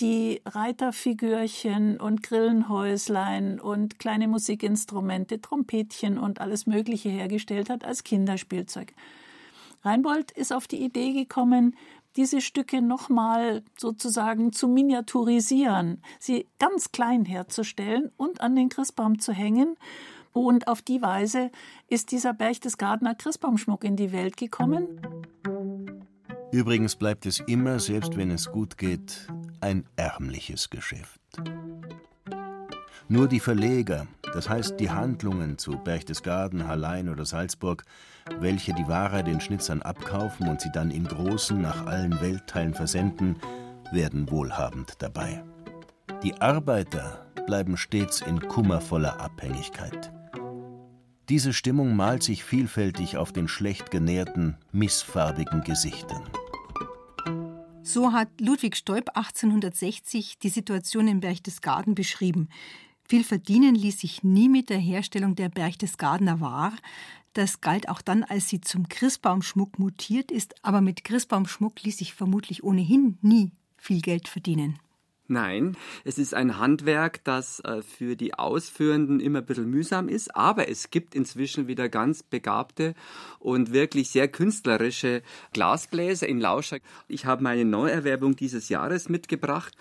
die 0.00 0.42
Reiterfigürchen 0.44 1.98
und 1.98 2.22
Grillenhäuslein 2.22 3.60
und 3.60 3.98
kleine 3.98 4.28
Musikinstrumente, 4.28 5.40
Trompetchen 5.40 6.18
und 6.18 6.40
alles 6.40 6.66
Mögliche 6.66 7.08
hergestellt 7.08 7.70
hat 7.70 7.84
als 7.84 8.04
Kinderspielzeug. 8.04 8.92
Reinbold 9.82 10.32
ist 10.32 10.52
auf 10.52 10.66
die 10.66 10.82
Idee 10.82 11.12
gekommen, 11.12 11.76
diese 12.16 12.40
Stücke 12.40 12.80
nochmal 12.80 13.62
sozusagen 13.76 14.52
zu 14.52 14.68
miniaturisieren, 14.68 16.02
sie 16.18 16.46
ganz 16.58 16.90
klein 16.92 17.24
herzustellen 17.24 18.10
und 18.16 18.40
an 18.40 18.56
den 18.56 18.68
Christbaum 18.68 19.18
zu 19.18 19.32
hängen. 19.32 19.76
Und 20.32 20.68
auf 20.68 20.82
die 20.82 21.00
Weise 21.00 21.50
ist 21.88 22.12
dieser 22.12 22.34
Berchtesgadener 22.34 23.14
Christbaumschmuck 23.14 23.84
in 23.84 23.96
die 23.96 24.12
Welt 24.12 24.36
gekommen. 24.36 25.00
Übrigens 26.52 26.96
bleibt 26.96 27.26
es 27.26 27.40
immer, 27.40 27.78
selbst 27.78 28.16
wenn 28.16 28.30
es 28.30 28.50
gut 28.50 28.78
geht, 28.78 29.28
ein 29.60 29.84
ärmliches 29.96 30.70
Geschäft. 30.70 31.20
Nur 33.08 33.28
die 33.28 33.40
Verleger, 33.40 34.06
das 34.32 34.48
heißt 34.48 34.80
die 34.80 34.90
Handlungen 34.90 35.58
zu 35.58 35.78
Berchtesgaden, 35.78 36.66
Hallein 36.66 37.08
oder 37.08 37.24
Salzburg, 37.24 37.84
welche 38.40 38.74
die 38.74 38.88
Ware 38.88 39.22
den 39.22 39.40
Schnitzern 39.40 39.82
abkaufen 39.82 40.48
und 40.48 40.60
sie 40.60 40.72
dann 40.72 40.90
in 40.90 41.04
großen 41.04 41.60
nach 41.60 41.86
allen 41.86 42.20
Weltteilen 42.20 42.74
versenden, 42.74 43.36
werden 43.92 44.28
wohlhabend 44.30 44.94
dabei. 44.98 45.44
Die 46.22 46.40
Arbeiter, 46.40 47.26
bleiben 47.46 47.76
stets 47.76 48.20
in 48.20 48.40
kummervoller 48.40 49.20
Abhängigkeit. 49.20 50.12
Diese 51.28 51.52
Stimmung 51.52 51.96
malt 51.96 52.22
sich 52.22 52.44
vielfältig 52.44 53.16
auf 53.16 53.32
den 53.32 53.48
schlecht 53.48 53.90
genährten, 53.90 54.56
missfarbigen 54.72 55.62
Gesichtern. 55.62 56.22
So 57.86 58.12
hat 58.12 58.40
Ludwig 58.40 58.74
Stoib 58.74 59.10
1860 59.14 60.40
die 60.40 60.48
Situation 60.48 61.06
in 61.06 61.20
Berchtesgaden 61.20 61.94
beschrieben. 61.94 62.48
Viel 63.08 63.22
verdienen 63.22 63.76
ließ 63.76 64.00
sich 64.00 64.24
nie 64.24 64.48
mit 64.48 64.70
der 64.70 64.78
Herstellung 64.78 65.36
der 65.36 65.50
Berchtesgadener 65.50 66.40
War. 66.40 66.72
Das 67.34 67.60
galt 67.60 67.88
auch 67.88 68.02
dann, 68.02 68.24
als 68.24 68.48
sie 68.48 68.60
zum 68.60 68.88
Christbaumschmuck 68.88 69.78
mutiert 69.78 70.32
ist, 70.32 70.56
aber 70.64 70.80
mit 70.80 71.04
Christbaumschmuck 71.04 71.80
ließ 71.84 71.98
sich 71.98 72.12
vermutlich 72.12 72.64
ohnehin 72.64 73.18
nie 73.22 73.52
viel 73.76 74.00
Geld 74.00 74.26
verdienen. 74.26 74.80
Nein, 75.28 75.76
es 76.04 76.18
ist 76.18 76.34
ein 76.34 76.58
Handwerk, 76.58 77.24
das 77.24 77.58
äh, 77.60 77.82
für 77.82 78.14
die 78.14 78.34
Ausführenden 78.34 79.18
immer 79.18 79.40
ein 79.40 79.46
bisschen 79.46 79.68
mühsam 79.68 80.08
ist, 80.08 80.36
aber 80.36 80.68
es 80.68 80.90
gibt 80.90 81.16
inzwischen 81.16 81.66
wieder 81.66 81.88
ganz 81.88 82.22
begabte 82.22 82.94
und 83.40 83.72
wirklich 83.72 84.10
sehr 84.10 84.28
künstlerische 84.28 85.22
Glasbläser 85.52 86.28
in 86.28 86.40
Lauscher. 86.40 86.78
Ich 87.08 87.26
habe 87.26 87.42
meine 87.42 87.64
Neuerwerbung 87.64 88.36
dieses 88.36 88.68
Jahres 88.68 89.08
mitgebracht. 89.08 89.76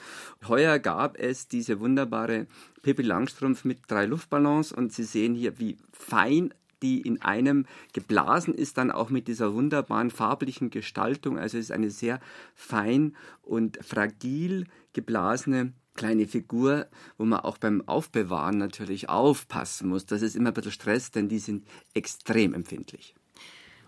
Heuer 0.48 0.80
gab 0.80 1.20
es 1.20 1.48
diese 1.48 1.80
wunderbare 1.80 2.48
Pippi 2.82 3.04
Langstrumpf 3.04 3.66
mit 3.66 3.80
drei 3.88 4.06
Luftballons 4.06 4.72
und 4.72 4.94
Sie 4.94 5.04
sehen 5.04 5.36
hier, 5.36 5.60
wie 5.60 5.78
fein 5.92 6.54
die 6.86 7.02
in 7.02 7.20
einem 7.24 7.66
geblasen 7.94 8.54
ist, 8.54 8.78
dann 8.78 8.92
auch 8.92 9.10
mit 9.10 9.28
dieser 9.28 9.56
wunderbaren 9.56 10.12
farblichen 10.12 10.70
Gestaltung. 10.70 11.40
Also 11.40 11.58
es 11.58 11.66
ist 11.66 11.72
eine 11.72 11.90
sehr 11.90 12.20
fein 12.54 13.16
und 13.42 13.84
fragil 13.84 14.68
geblasene 14.94 15.74
kleine 15.96 16.28
Figur, 16.28 16.88
wo 17.18 17.26
man 17.26 17.40
auch 17.40 17.58
beim 17.58 17.82
Aufbewahren 17.88 18.60
natürlich 18.60 19.10
aufpassen 19.10 19.90
muss. 19.90 20.06
Das 20.06 20.22
ist 20.22 20.36
immer 20.36 20.50
ein 20.50 20.54
bisschen 20.54 20.74
Stress, 20.74 21.10
denn 21.10 21.28
die 21.28 21.40
sind 21.40 21.66
extrem 21.96 22.54
empfindlich. 22.54 23.16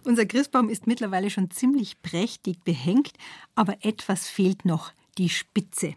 Unser 0.03 0.25
Christbaum 0.25 0.69
ist 0.69 0.87
mittlerweile 0.87 1.29
schon 1.29 1.51
ziemlich 1.51 2.01
prächtig 2.01 2.63
behängt, 2.63 3.13
aber 3.55 3.77
etwas 3.81 4.27
fehlt 4.27 4.65
noch, 4.65 4.93
die 5.17 5.29
Spitze. 5.29 5.95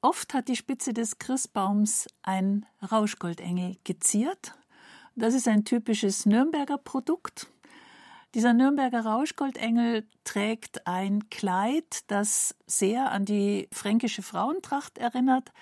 Oft 0.00 0.34
hat 0.34 0.48
die 0.48 0.56
Spitze 0.56 0.94
des 0.94 1.18
Christbaums 1.18 2.08
ein 2.22 2.66
Rauschgoldengel 2.90 3.76
geziert 3.84 4.54
das 5.16 5.34
ist 5.34 5.48
ein 5.48 5.64
typisches 5.64 6.26
Nürnberger 6.26 6.78
Produkt. 6.78 7.48
Dieser 8.34 8.52
Nürnberger 8.52 9.04
Rauschgoldengel 9.04 10.04
trägt 10.24 10.88
ein 10.88 11.30
Kleid, 11.30 12.02
das 12.08 12.56
sehr 12.66 13.12
an 13.12 13.24
die 13.24 13.68
fränkische 13.70 14.22
Frauentracht 14.22 14.98
erinnert, 14.98 15.52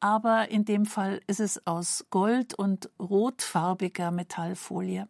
aber 0.00 0.50
in 0.50 0.64
dem 0.64 0.84
Fall 0.84 1.20
ist 1.28 1.38
es 1.38 1.64
aus 1.66 2.06
Gold 2.10 2.54
und 2.54 2.90
rotfarbiger 2.98 4.10
Metallfolie. 4.10 5.06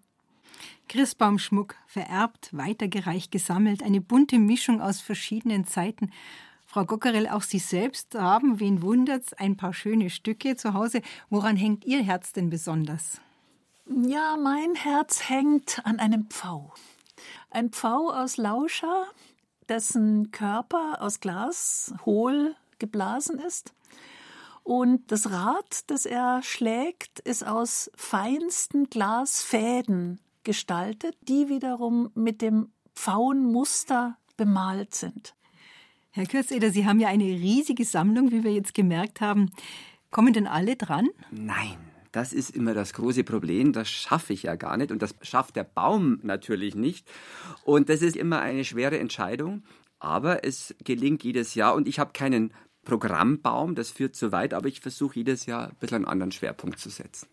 Christbaumschmuck, 0.88 1.76
vererbt, 1.86 2.50
weitergereicht, 2.52 3.30
gesammelt, 3.30 3.82
eine 3.82 4.00
bunte 4.00 4.38
Mischung 4.38 4.80
aus 4.80 5.00
verschiedenen 5.00 5.66
Zeiten. 5.66 6.10
Frau 6.66 6.84
Gockerell, 6.84 7.28
auch 7.28 7.42
Sie 7.42 7.58
selbst 7.58 8.14
haben, 8.14 8.60
wen 8.60 8.82
wundert's, 8.82 9.32
ein 9.32 9.56
paar 9.56 9.72
schöne 9.72 10.10
Stücke 10.10 10.56
zu 10.56 10.74
Hause. 10.74 11.00
Woran 11.30 11.56
hängt 11.56 11.84
Ihr 11.86 12.02
Herz 12.02 12.32
denn 12.32 12.50
besonders? 12.50 13.20
Ja, 13.90 14.36
mein 14.36 14.74
Herz 14.74 15.28
hängt 15.28 15.80
an 15.84 15.98
einem 15.98 16.26
Pfau. 16.26 16.74
Ein 17.50 17.70
Pfau 17.70 18.10
aus 18.10 18.36
Lauscher, 18.36 19.06
dessen 19.68 20.30
Körper 20.30 20.98
aus 21.00 21.20
Glas 21.20 21.94
hohl 22.04 22.54
geblasen 22.78 23.38
ist. 23.38 23.72
Und 24.62 25.10
das 25.10 25.30
Rad, 25.30 25.90
das 25.90 26.04
er 26.04 26.42
schlägt, 26.42 27.20
ist 27.20 27.46
aus 27.46 27.90
feinsten 27.96 28.90
Glasfäden 28.90 30.20
gestaltet, 30.44 31.16
die 31.22 31.48
wiederum 31.48 32.10
mit 32.14 32.42
dem 32.42 32.70
Pfauenmuster 32.94 34.18
bemalt 34.36 34.94
sind. 34.94 35.34
Herr 36.10 36.26
Kürzeder, 36.26 36.70
Sie 36.70 36.84
haben 36.84 37.00
ja 37.00 37.08
eine 37.08 37.24
riesige 37.24 37.86
Sammlung, 37.86 38.30
wie 38.32 38.44
wir 38.44 38.52
jetzt 38.52 38.74
gemerkt 38.74 39.22
haben. 39.22 39.50
Kommen 40.10 40.34
denn 40.34 40.46
alle 40.46 40.76
dran? 40.76 41.08
Nein. 41.30 41.87
Das 42.18 42.32
ist 42.32 42.50
immer 42.50 42.74
das 42.74 42.94
große 42.94 43.22
Problem. 43.22 43.72
Das 43.72 43.88
schaffe 43.88 44.32
ich 44.32 44.42
ja 44.42 44.56
gar 44.56 44.76
nicht 44.76 44.90
und 44.90 45.02
das 45.02 45.14
schafft 45.22 45.54
der 45.54 45.62
Baum 45.62 46.18
natürlich 46.24 46.74
nicht. 46.74 47.08
Und 47.62 47.88
das 47.88 48.02
ist 48.02 48.16
immer 48.16 48.40
eine 48.40 48.64
schwere 48.64 48.98
Entscheidung. 48.98 49.62
Aber 50.00 50.44
es 50.44 50.74
gelingt 50.82 51.22
jedes 51.22 51.54
Jahr 51.54 51.76
und 51.76 51.86
ich 51.86 52.00
habe 52.00 52.10
keinen 52.12 52.52
Programmbaum, 52.84 53.76
das 53.76 53.90
führt 53.90 54.16
zu 54.16 54.32
weit, 54.32 54.52
aber 54.52 54.66
ich 54.66 54.80
versuche 54.80 55.20
jedes 55.20 55.46
Jahr 55.46 55.68
ein 55.68 55.76
bisschen 55.76 55.98
einen 55.98 56.06
anderen 56.06 56.32
Schwerpunkt 56.32 56.80
zu 56.80 56.88
setzen. 56.88 57.28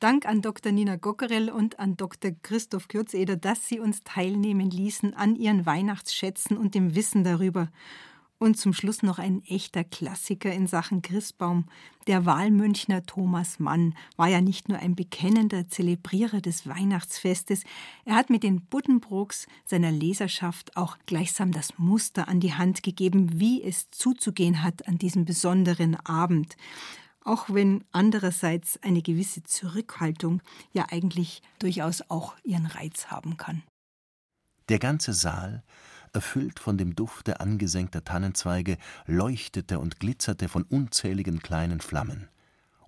Dank 0.00 0.24
an 0.24 0.40
Dr. 0.40 0.72
Nina 0.72 0.96
Gockerell 0.96 1.50
und 1.50 1.78
an 1.78 1.98
Dr. 1.98 2.30
Christoph 2.42 2.88
Kürzeder, 2.88 3.36
dass 3.36 3.68
Sie 3.68 3.80
uns 3.80 4.00
teilnehmen 4.00 4.70
ließen 4.70 5.12
an 5.12 5.36
Ihren 5.36 5.66
Weihnachtsschätzen 5.66 6.56
und 6.56 6.74
dem 6.74 6.94
Wissen 6.94 7.22
darüber. 7.22 7.68
Und 8.38 8.58
zum 8.58 8.74
Schluss 8.74 9.02
noch 9.02 9.18
ein 9.18 9.42
echter 9.44 9.82
Klassiker 9.82 10.52
in 10.52 10.66
Sachen 10.66 11.00
Christbaum. 11.00 11.68
Der 12.06 12.26
Wahlmünchner 12.26 13.02
Thomas 13.06 13.58
Mann 13.58 13.94
war 14.16 14.28
ja 14.28 14.42
nicht 14.42 14.68
nur 14.68 14.78
ein 14.78 14.94
bekennender 14.94 15.68
Zelebrierer 15.68 16.42
des 16.42 16.66
Weihnachtsfestes, 16.66 17.64
er 18.04 18.14
hat 18.14 18.28
mit 18.28 18.42
den 18.42 18.60
Buddenbrooks 18.66 19.46
seiner 19.64 19.90
Leserschaft 19.90 20.76
auch 20.76 20.98
gleichsam 21.06 21.50
das 21.50 21.78
Muster 21.78 22.28
an 22.28 22.40
die 22.40 22.52
Hand 22.52 22.82
gegeben, 22.82 23.40
wie 23.40 23.62
es 23.62 23.90
zuzugehen 23.90 24.62
hat 24.62 24.86
an 24.86 24.98
diesem 24.98 25.24
besonderen 25.24 25.96
Abend. 25.96 26.56
Auch 27.24 27.46
wenn 27.48 27.84
andererseits 27.90 28.80
eine 28.82 29.02
gewisse 29.02 29.42
Zurückhaltung 29.42 30.42
ja 30.72 30.86
eigentlich 30.90 31.42
durchaus 31.58 32.02
auch 32.08 32.36
ihren 32.44 32.66
Reiz 32.66 33.06
haben 33.06 33.36
kann. 33.38 33.62
Der 34.68 34.78
ganze 34.78 35.12
Saal 35.12 35.64
erfüllt 36.16 36.58
von 36.58 36.78
dem 36.78 36.96
Dufte 36.96 37.38
angesenkter 37.40 38.02
Tannenzweige, 38.02 38.78
leuchtete 39.06 39.78
und 39.78 40.00
glitzerte 40.00 40.48
von 40.48 40.64
unzähligen 40.64 41.40
kleinen 41.40 41.80
Flammen. 41.80 42.28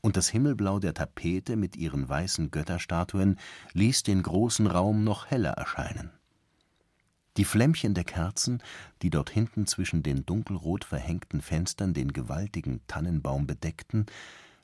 Und 0.01 0.17
das 0.17 0.29
Himmelblau 0.29 0.79
der 0.79 0.95
Tapete 0.95 1.57
mit 1.57 1.77
ihren 1.77 2.09
weißen 2.09 2.51
Götterstatuen 2.51 3.39
ließ 3.75 4.03
den 4.03 4.23
großen 4.23 4.67
Raum 4.67 5.05
noch 5.05 5.27
heller 5.27 5.53
erscheinen. 5.53 6.11
Die 7.37 7.45
Flämmchen 7.45 7.95
der 7.95 8.05
Kerzen, 8.05 8.63
die 9.03 9.11
dort 9.11 9.31
hinten 9.31 9.67
zwischen 9.67 10.03
den 10.03 10.25
dunkelrot 10.25 10.85
verhängten 10.85 11.41
Fenstern 11.41 11.95
den 11.95 12.13
gewaltigen 12.13 12.81
Tannenbaum 12.89 13.47
bedeckten, 13.47 14.07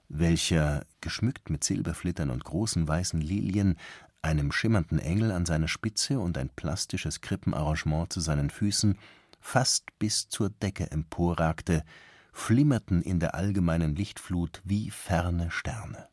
welcher, 0.08 0.84
geschmückt 1.00 1.50
mit 1.50 1.64
Silberflittern 1.64 2.30
und 2.30 2.44
großen 2.44 2.86
weißen 2.86 3.20
Lilien, 3.20 3.76
einem 4.22 4.52
schimmernden 4.52 4.98
Engel 4.98 5.30
an 5.32 5.46
seiner 5.46 5.68
Spitze 5.68 6.18
und 6.18 6.38
ein 6.38 6.48
plastisches 6.48 7.20
Krippenarrangement 7.20 8.12
zu 8.12 8.20
seinen 8.20 8.50
Füßen, 8.50 8.98
fast 9.40 9.86
bis 9.98 10.28
zur 10.28 10.50
Decke 10.50 10.90
emporragte, 10.90 11.84
flimmerten 12.32 13.02
in 13.02 13.20
der 13.20 13.34
allgemeinen 13.34 13.94
Lichtflut 13.94 14.62
wie 14.64 14.90
ferne 14.90 15.50
Sterne. 15.50 16.08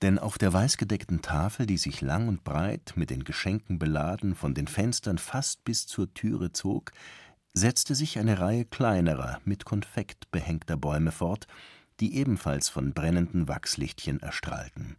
Denn 0.00 0.18
auf 0.18 0.36
der 0.36 0.52
weißgedeckten 0.52 1.22
Tafel, 1.22 1.66
die 1.66 1.76
sich 1.76 2.00
lang 2.00 2.26
und 2.26 2.42
breit 2.42 2.94
mit 2.96 3.10
den 3.10 3.22
Geschenken 3.22 3.78
beladen 3.78 4.34
von 4.34 4.54
den 4.54 4.66
Fenstern 4.66 5.18
fast 5.18 5.62
bis 5.62 5.86
zur 5.86 6.12
Türe 6.12 6.52
zog, 6.52 6.90
setzte 7.54 7.94
sich 7.94 8.18
eine 8.18 8.40
Reihe 8.40 8.64
kleinerer, 8.64 9.40
mit 9.44 9.64
Konfekt 9.64 10.30
behängter 10.32 10.76
Bäume 10.76 11.12
fort, 11.12 11.46
die 12.02 12.16
ebenfalls 12.16 12.68
von 12.68 12.92
brennenden 12.92 13.46
Wachslichtchen 13.46 14.20
erstrahlten. 14.20 14.96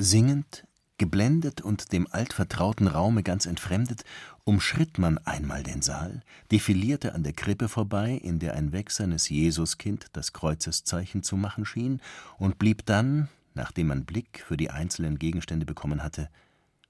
Singend 0.00 0.66
Geblendet 0.98 1.60
und 1.60 1.92
dem 1.92 2.08
altvertrauten 2.10 2.86
Raume 2.86 3.22
ganz 3.22 3.46
entfremdet, 3.46 4.04
umschritt 4.44 4.98
man 4.98 5.18
einmal 5.18 5.62
den 5.62 5.82
Saal, 5.82 6.22
defilierte 6.52 7.14
an 7.14 7.22
der 7.22 7.32
Krippe 7.32 7.68
vorbei, 7.68 8.12
in 8.12 8.38
der 8.38 8.54
ein 8.54 8.72
wächsernes 8.72 9.28
Jesuskind 9.28 10.06
das 10.12 10.32
Kreuzeszeichen 10.32 11.22
zu 11.22 11.36
machen 11.36 11.64
schien, 11.64 12.00
und 12.38 12.58
blieb 12.58 12.86
dann, 12.86 13.28
nachdem 13.54 13.88
man 13.88 14.04
Blick 14.04 14.44
für 14.46 14.56
die 14.56 14.70
einzelnen 14.70 15.18
Gegenstände 15.18 15.66
bekommen 15.66 16.02
hatte, 16.02 16.28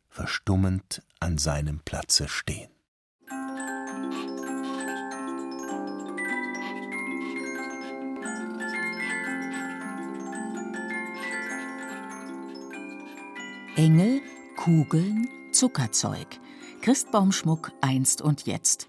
verstummend 0.08 1.02
an 1.20 1.38
seinem 1.38 1.80
Platze 1.80 2.28
stehen. 2.28 2.73
Engel, 13.84 14.22
Kugeln, 14.56 15.28
Zuckerzeug. 15.52 16.26
Christbaumschmuck 16.80 17.70
einst 17.82 18.22
und 18.22 18.46
jetzt. 18.46 18.88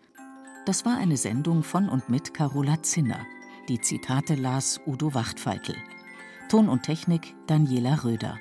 Das 0.65 0.85
war 0.85 0.95
eine 0.97 1.17
Sendung 1.17 1.63
von 1.63 1.89
und 1.89 2.07
mit 2.07 2.33
Carola 2.33 2.81
Zinner. 2.81 3.19
Die 3.67 3.81
Zitate 3.81 4.35
las 4.35 4.79
Udo 4.87 5.13
Wachtfeitel. 5.13 5.75
Ton 6.47 6.69
und 6.69 6.83
Technik 6.83 7.35
Daniela 7.45 8.05
Röder. 8.05 8.39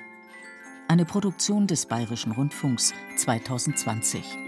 Eine 0.87 1.03
Produktion 1.03 1.67
des 1.67 1.87
Bayerischen 1.87 2.31
Rundfunks 2.31 2.93
2020. 3.17 4.44